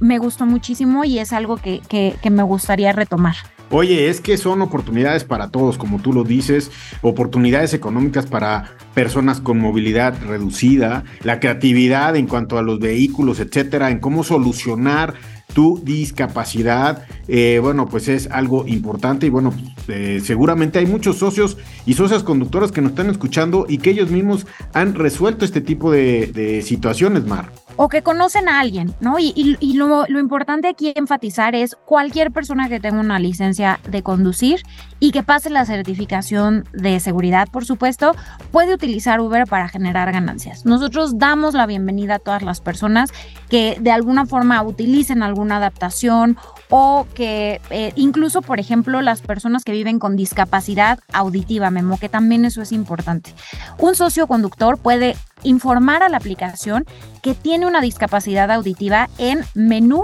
me 0.01 0.17
gustó 0.17 0.45
muchísimo 0.45 1.05
y 1.05 1.19
es 1.19 1.31
algo 1.31 1.55
que 1.55 2.19
me 2.29 2.43
gustaría 2.43 2.91
retomar. 2.91 3.35
Oye, 3.69 4.07
es 4.07 4.21
que 4.21 4.37
son 4.37 4.61
oportunidades 4.61 5.25
para 5.25 5.49
todos, 5.49 5.77
como 5.77 5.99
tú 5.99 6.13
lo 6.13 6.23
dices, 6.23 6.71
oportunidades 7.01 7.73
económicas 7.73 8.25
para 8.25 8.77
personas 8.93 9.41
con 9.41 9.59
movilidad 9.59 10.15
reducida, 10.25 11.03
la 11.23 11.41
creatividad 11.41 12.15
en 12.15 12.27
cuanto 12.27 12.57
a 12.57 12.61
los 12.61 12.79
vehículos, 12.79 13.41
etcétera, 13.41 13.91
en 13.91 13.99
cómo 13.99 14.23
solucionar 14.23 15.15
tu 15.53 15.81
discapacidad, 15.83 17.05
eh, 17.27 17.59
bueno, 17.61 17.87
pues 17.87 18.07
es 18.07 18.29
algo 18.31 18.65
importante 18.67 19.25
y 19.25 19.29
bueno, 19.29 19.53
eh, 19.89 20.21
seguramente 20.23 20.79
hay 20.79 20.85
muchos 20.85 21.17
socios 21.17 21.57
y 21.85 21.93
socias 21.93 22.23
conductoras 22.23 22.71
que 22.71 22.81
nos 22.81 22.91
están 22.91 23.09
escuchando 23.09 23.65
y 23.67 23.79
que 23.79 23.89
ellos 23.89 24.09
mismos 24.09 24.47
han 24.73 24.95
resuelto 24.95 25.43
este 25.43 25.59
tipo 25.59 25.91
de, 25.91 26.27
de 26.27 26.61
situaciones, 26.61 27.25
Mar 27.25 27.51
o 27.77 27.89
que 27.89 28.01
conocen 28.01 28.49
a 28.49 28.59
alguien, 28.59 28.93
¿no? 28.99 29.17
Y, 29.19 29.55
lo, 29.75 30.07
importante 30.19 30.67
aquí 30.67 30.91
enfatizar 30.95 31.55
es 31.55 31.75
cualquier 31.85 32.31
persona 32.31 32.67
que 32.67 32.79
tenga 32.79 32.99
una 32.99 33.19
licencia 33.19 33.79
de 33.87 34.01
conducir 34.01 34.63
y 34.99 35.11
que 35.11 35.23
pase 35.23 35.49
la 35.49 35.65
certificación 35.65 36.67
de 36.73 36.99
seguridad, 36.99 37.47
por 37.49 37.65
supuesto, 37.65 38.15
puede 38.51 38.73
utilizar 38.73 39.21
Uber 39.21 39.45
para 39.45 39.69
generar 39.69 40.11
ganancias. 40.11 40.65
Nosotros 40.65 41.17
damos 41.19 41.53
la 41.53 41.67
bienvenida 41.67 42.15
a 42.15 42.19
todas 42.19 42.41
las 42.41 42.61
personas 42.61 43.11
que 43.49 43.77
de 43.79 43.91
alguna 43.91 44.25
forma 44.25 44.61
utilicen 44.63 45.21
alguna 45.21 45.57
adaptación 45.57 46.37
o 46.69 47.07
que 47.13 47.61
eh, 47.69 47.93
incluso, 47.95 48.41
por 48.41 48.59
ejemplo, 48.59 49.01
las 49.01 49.21
personas 49.21 49.63
que 49.63 49.71
viven 49.71 49.99
con 49.99 50.15
discapacidad 50.15 50.99
auditiva, 51.13 51.71
Memo, 51.71 51.97
que 51.97 52.09
también 52.09 52.45
eso 52.45 52.61
es 52.61 52.71
importante. 52.71 53.33
Un 53.77 53.95
socio 53.95 54.27
conductor 54.27 54.77
puede 54.77 55.15
informar 55.43 56.03
a 56.03 56.09
la 56.09 56.17
aplicación 56.17 56.85
que 57.21 57.33
tiene 57.33 57.67
una 57.67 57.81
discapacidad 57.81 58.51
auditiva 58.51 59.09
en 59.17 59.45
menú, 59.53 60.03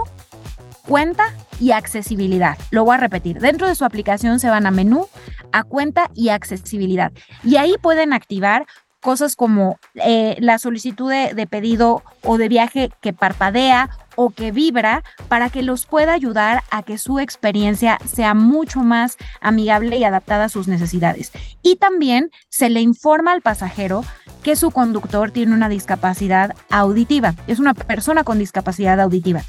cuenta 0.88 1.34
y 1.60 1.72
accesibilidad. 1.72 2.58
Lo 2.72 2.86
voy 2.86 2.96
a 2.96 3.00
repetir. 3.00 3.40
Dentro 3.40 3.68
de 3.68 3.76
su 3.76 3.86
aplicación 3.86 4.40
se 4.40 4.50
van 4.50 4.66
a 4.66 4.72
menú, 4.72 5.08
a 5.52 5.64
cuenta 5.64 6.10
y 6.14 6.30
accesibilidad. 6.30 7.12
Y 7.44 7.58
ahí 7.58 7.76
pueden 7.82 8.14
activar 8.14 8.66
cosas 9.04 9.36
como 9.36 9.78
eh, 9.96 10.38
la 10.40 10.58
solicitud 10.58 11.12
de, 11.12 11.48
pedido 11.48 12.02
o 12.24 12.38
de 12.38 12.48
viaje 12.48 12.90
que 13.02 13.14
parpadea 13.14 13.90
o 14.16 14.30
que 14.30 14.52
vibra 14.52 15.04
para 15.28 15.50
que 15.50 15.62
los 15.62 15.86
pueda 15.86 16.14
ayudar 16.14 16.64
a 16.72 16.84
que 16.84 16.98
su 16.98 17.20
experiencia 17.20 18.00
sea 18.06 18.34
mucho 18.34 18.80
más 18.80 19.18
amigable 19.42 19.98
y 19.98 20.06
adaptada 20.06 20.46
a 20.46 20.50
sus 20.50 20.68
necesidades. 20.68 21.32
Y 21.62 21.76
también 21.76 22.32
se 22.50 22.70
le 22.70 22.80
informa 22.80 23.34
al 23.34 23.42
pasajero 23.42 24.06
que 24.42 24.56
su 24.56 24.72
conductor 24.72 25.32
tiene 25.32 25.54
una 25.54 25.70
discapacidad 25.70 26.56
auditiva, 26.70 27.36
es 27.48 27.60
una 27.60 27.74
persona 27.74 28.24
con 28.24 28.40
discapacidad 28.40 29.00
auditiva. 29.02 29.42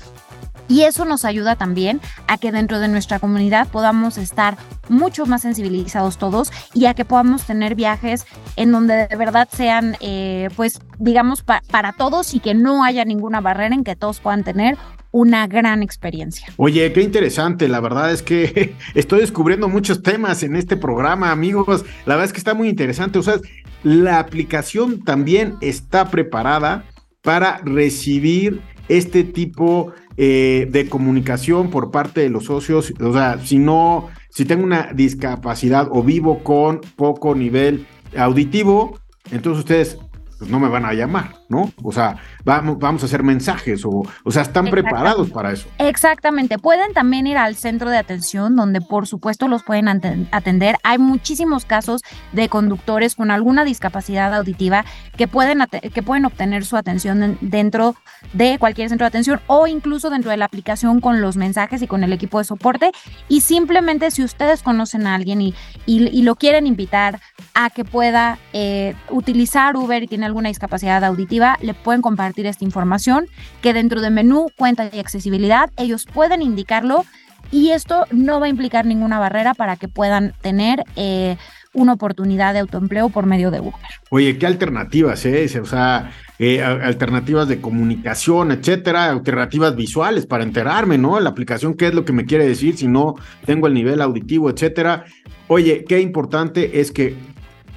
Y 0.69 0.83
eso 0.83 1.05
nos 1.05 1.25
ayuda 1.25 1.57
también 1.57 2.01
a 2.27 2.39
que 2.39 2.53
dentro 2.53 2.81
de 2.81 2.89
nuestra 2.89 3.19
comunidad 3.19 3.69
podamos 3.69 4.19
estar 4.19 4.57
mucho 4.89 5.27
más 5.27 5.43
sensibilizados 5.43 6.19
todos 6.19 6.53
y 6.73 6.87
a 6.87 6.95
que 6.95 7.05
podamos 7.05 7.45
tener 7.45 7.75
viajes 7.75 8.27
en 8.57 8.73
donde 8.73 9.07
de 9.07 9.17
verdad 9.17 9.49
sean, 9.53 9.97
eh, 10.01 10.49
pues, 10.57 10.81
digamos, 10.99 11.43
para 11.43 11.93
todos 11.93 12.35
y 12.35 12.41
que 12.41 12.55
no 12.55 12.85
haya 12.85 13.05
ninguna 13.05 13.41
barrera 13.41 13.75
en 13.75 13.85
que 13.85 13.97
todos 13.97 14.21
puedan 14.21 14.45
tener 14.45 14.77
una 15.15 15.47
gran 15.47 15.81
experiencia. 15.81 16.49
Oye, 16.57 16.93
qué 16.93 17.01
interesante. 17.01 17.69
La 17.69 17.79
verdad 17.79 18.11
es 18.11 18.21
que 18.21 18.75
estoy 18.95 19.21
descubriendo 19.21 19.69
muchos 19.69 20.03
temas 20.03 20.43
en 20.43 20.57
este 20.57 20.77
programa, 20.77 21.31
amigos. 21.31 21.85
La 22.05 22.17
verdad 22.17 22.25
es 22.25 22.33
que 22.33 22.39
está 22.39 22.53
muy 22.53 22.69
interesante. 22.69 23.21
O 23.21 23.23
sea, 23.23 23.37
la 23.85 24.19
aplicación 24.19 25.05
también 25.05 25.55
está 25.61 26.11
preparada 26.11 26.85
para 27.23 27.59
recibir 27.59 28.61
este 28.89 29.23
tipo 29.23 29.93
eh, 30.17 30.69
de 30.71 30.89
comunicación 30.89 31.71
por 31.71 31.91
parte 31.91 32.21
de 32.21 32.31
los 32.31 32.45
socios. 32.45 32.93
O 33.01 33.13
sea, 33.13 33.39
si 33.45 33.59
no, 33.59 34.09
si 34.31 34.45
tengo 34.45 34.65
una 34.65 34.93
discapacidad 34.93 35.89
o 35.91 36.03
vivo 36.03 36.43
con 36.45 36.81
poco 36.97 37.35
nivel 37.35 37.87
auditivo, 38.17 38.99
entonces 39.31 39.61
ustedes 39.61 39.99
pues, 40.39 40.51
no 40.51 40.61
me 40.61 40.69
van 40.69 40.85
a 40.85 40.93
llamar, 40.93 41.35
¿no? 41.49 41.71
O 41.83 41.93
sea, 41.93 42.17
vamos, 42.45 42.79
vamos 42.79 43.03
a 43.03 43.07
hacer 43.07 43.23
mensajes 43.23 43.85
o, 43.85 44.03
o 44.25 44.31
sea, 44.31 44.43
están 44.43 44.67
preparados 44.67 45.31
para 45.31 45.53
eso. 45.53 45.69
Exactamente. 45.79 46.59
Pueden 46.59 46.93
también 46.93 47.27
ir 47.27 47.39
al 47.39 47.57
centro 47.57 47.91
de 47.91 47.99
atención 47.99 48.57
donde 48.57 48.81
por 48.81 49.07
supuesto 49.07 49.49
los 49.49 49.63
pueden 49.63 49.89
atender. 49.89 50.77
Hay 50.83 50.99
muchísimos 50.99 51.65
casos 51.65 52.03
de 52.33 52.49
conductores 52.49 53.15
con 53.15 53.31
alguna 53.31 53.65
discapacidad 53.65 54.35
auditiva 54.35 54.85
que 55.17 55.29
pueden, 55.29 55.65
que 55.93 56.03
pueden 56.03 56.25
obtener 56.25 56.65
su 56.65 56.77
atención 56.77 57.39
dentro 57.41 57.95
de 58.33 58.59
cualquier 58.59 58.89
centro 58.89 59.05
de 59.05 59.09
atención 59.09 59.41
o 59.47 59.67
incluso 59.67 60.11
dentro 60.11 60.31
de 60.31 60.37
la 60.37 60.47
aplicación 60.47 61.01
con 61.01 61.21
los 61.21 61.37
mensajes 61.37 61.83
y 61.83 61.87
con 61.87 62.05
el 62.05 62.13
equipo 62.13 62.39
de 62.39 62.45
soporte. 62.45 62.93
Y 63.29 63.41
simplemente 63.43 64.11
si 64.11 64.23
ustedes 64.23 64.63
conocen 64.63 65.07
a 65.07 65.15
alguien 65.15 65.41
y, 65.41 65.55
y, 65.87 66.23
lo 66.23 66.37
quieren 66.37 66.67
invitar 66.67 67.21
a 67.55 67.71
que 67.71 67.85
pueda 67.85 68.39
eh, 68.53 68.95
utilizar 69.11 69.77
Uber 69.77 70.03
y 70.03 70.07
tiene 70.07 70.27
alguna 70.27 70.49
discapacidad 70.49 71.05
auditiva, 71.05 71.44
le 71.61 71.75
pueden 71.75 72.03
compartir 72.03 72.47
esta 72.47 72.65
información 72.65 73.27
que 73.63 73.73
dentro 73.73 74.01
de 74.01 74.11
menú, 74.11 74.49
cuenta 74.57 74.91
y 74.93 74.99
accesibilidad, 74.99 75.71
ellos 75.77 76.07
pueden 76.13 76.43
indicarlo 76.43 77.05
y 77.51 77.71
esto 77.71 78.07
no 78.11 78.41
va 78.41 78.47
a 78.47 78.49
implicar 78.49 78.87
ninguna 78.87 79.19
barrera 79.19 79.55
para 79.55 79.77
que 79.77 79.89
puedan 79.89 80.33
tener 80.41 80.83
eh, 80.97 81.37
una 81.73 81.93
oportunidad 81.93 82.55
de 82.55 82.61
autoempleo 82.61 83.11
por 83.11 83.27
medio 83.27 83.51
de 83.51 83.61
Uber. 83.61 83.75
Oye, 84.11 84.39
¿qué 84.39 84.47
alternativas, 84.47 85.25
eh? 85.27 85.47
O 85.61 85.67
sea, 85.67 86.11
eh, 86.39 86.63
alternativas 86.63 87.49
de 87.49 87.61
comunicación, 87.61 88.53
etcétera, 88.53 89.11
alternativas 89.11 89.77
visuales 89.77 90.27
para 90.27 90.45
enterarme, 90.45 90.99
¿no? 90.99 91.19
La 91.21 91.31
aplicación, 91.31 91.75
¿qué 91.75 91.89
es 91.89 91.95
lo 91.95 92.05
que 92.05 92.13
me 92.13 92.25
quiere 92.25 92.47
decir 92.47 92.77
si 92.77 92.87
no 92.87 93.15
tengo 93.45 93.67
el 93.67 93.75
nivel 93.75 94.01
auditivo, 94.01 94.51
etcétera? 94.51 95.05
Oye, 95.49 95.85
qué 95.87 96.01
importante 96.01 96.81
es 96.81 96.91
que 96.91 97.17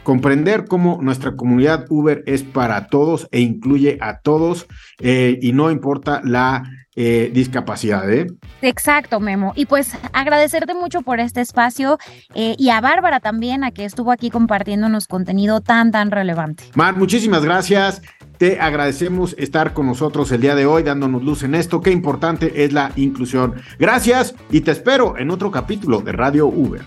comprender 0.07 0.67
cómo 0.69 0.99
nuestra 1.01 1.35
comunidad 1.35 1.85
Uber 1.89 2.23
es 2.27 2.41
para 2.41 2.87
todos 2.87 3.27
e 3.33 3.41
incluye 3.41 3.97
a 3.99 4.21
todos 4.21 4.65
eh, 5.01 5.37
y 5.41 5.51
no 5.51 5.69
importa 5.69 6.21
la 6.23 6.63
eh, 6.95 7.29
discapacidad. 7.33 8.09
¿eh? 8.09 8.27
Exacto, 8.61 9.19
Memo. 9.19 9.51
Y 9.57 9.65
pues 9.65 9.91
agradecerte 10.13 10.73
mucho 10.73 11.01
por 11.01 11.19
este 11.19 11.41
espacio 11.41 11.97
eh, 12.33 12.55
y 12.57 12.69
a 12.69 12.79
Bárbara 12.79 13.19
también, 13.19 13.65
a 13.65 13.71
que 13.71 13.83
estuvo 13.83 14.13
aquí 14.13 14.29
compartiéndonos 14.29 15.07
contenido 15.07 15.59
tan, 15.59 15.91
tan 15.91 16.09
relevante. 16.09 16.63
Mar, 16.73 16.95
muchísimas 16.95 17.43
gracias. 17.43 18.01
Te 18.37 18.59
agradecemos 18.59 19.35
estar 19.39 19.73
con 19.73 19.87
nosotros 19.87 20.31
el 20.31 20.41
día 20.41 20.53
de 20.53 20.67
hoy, 20.67 20.83
dándonos 20.83 21.23
luz 21.23 21.43
en 21.43 21.55
esto. 21.55 21.81
Qué 21.81 21.91
importante 21.91 22.63
es 22.63 22.71
la 22.71 22.91
inclusión. 22.95 23.55
Gracias 23.79 24.35
y 24.51 24.61
te 24.61 24.71
espero 24.71 25.17
en 25.17 25.31
otro 25.31 25.49
capítulo 25.49 26.01
de 26.01 26.11
Radio 26.11 26.45
Uber. 26.45 26.81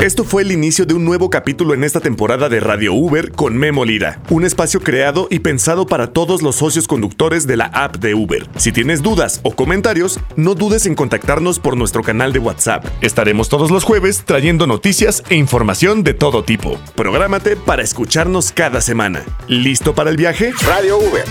Esto 0.00 0.24
fue 0.24 0.42
el 0.42 0.52
inicio 0.52 0.86
de 0.86 0.94
un 0.94 1.04
nuevo 1.04 1.28
capítulo 1.28 1.74
en 1.74 1.84
esta 1.84 2.00
temporada 2.00 2.48
de 2.48 2.58
Radio 2.58 2.94
Uber 2.94 3.32
con 3.32 3.58
Memo 3.58 3.84
Lira, 3.84 4.18
un 4.30 4.44
espacio 4.44 4.80
creado 4.80 5.28
y 5.30 5.40
pensado 5.40 5.84
para 5.84 6.06
todos 6.06 6.40
los 6.40 6.56
socios 6.56 6.88
conductores 6.88 7.46
de 7.46 7.58
la 7.58 7.66
app 7.66 7.96
de 7.96 8.14
Uber. 8.14 8.48
Si 8.56 8.72
tienes 8.72 9.02
dudas 9.02 9.40
o 9.42 9.54
comentarios, 9.54 10.18
no 10.36 10.54
dudes 10.54 10.86
en 10.86 10.94
contactarnos 10.94 11.58
por 11.58 11.76
nuestro 11.76 12.02
canal 12.02 12.32
de 12.32 12.38
WhatsApp. 12.38 12.86
Estaremos 13.02 13.50
todos 13.50 13.70
los 13.70 13.84
jueves 13.84 14.22
trayendo 14.24 14.66
noticias 14.66 15.22
e 15.28 15.34
información 15.34 16.02
de 16.02 16.14
todo 16.14 16.44
tipo. 16.44 16.78
Prográmate 16.94 17.56
para 17.56 17.82
escucharnos 17.82 18.52
cada 18.52 18.80
semana. 18.80 19.22
¿Listo 19.48 19.94
para 19.94 20.08
el 20.08 20.16
viaje? 20.16 20.52
Radio 20.66 20.98
Uber 20.98 21.24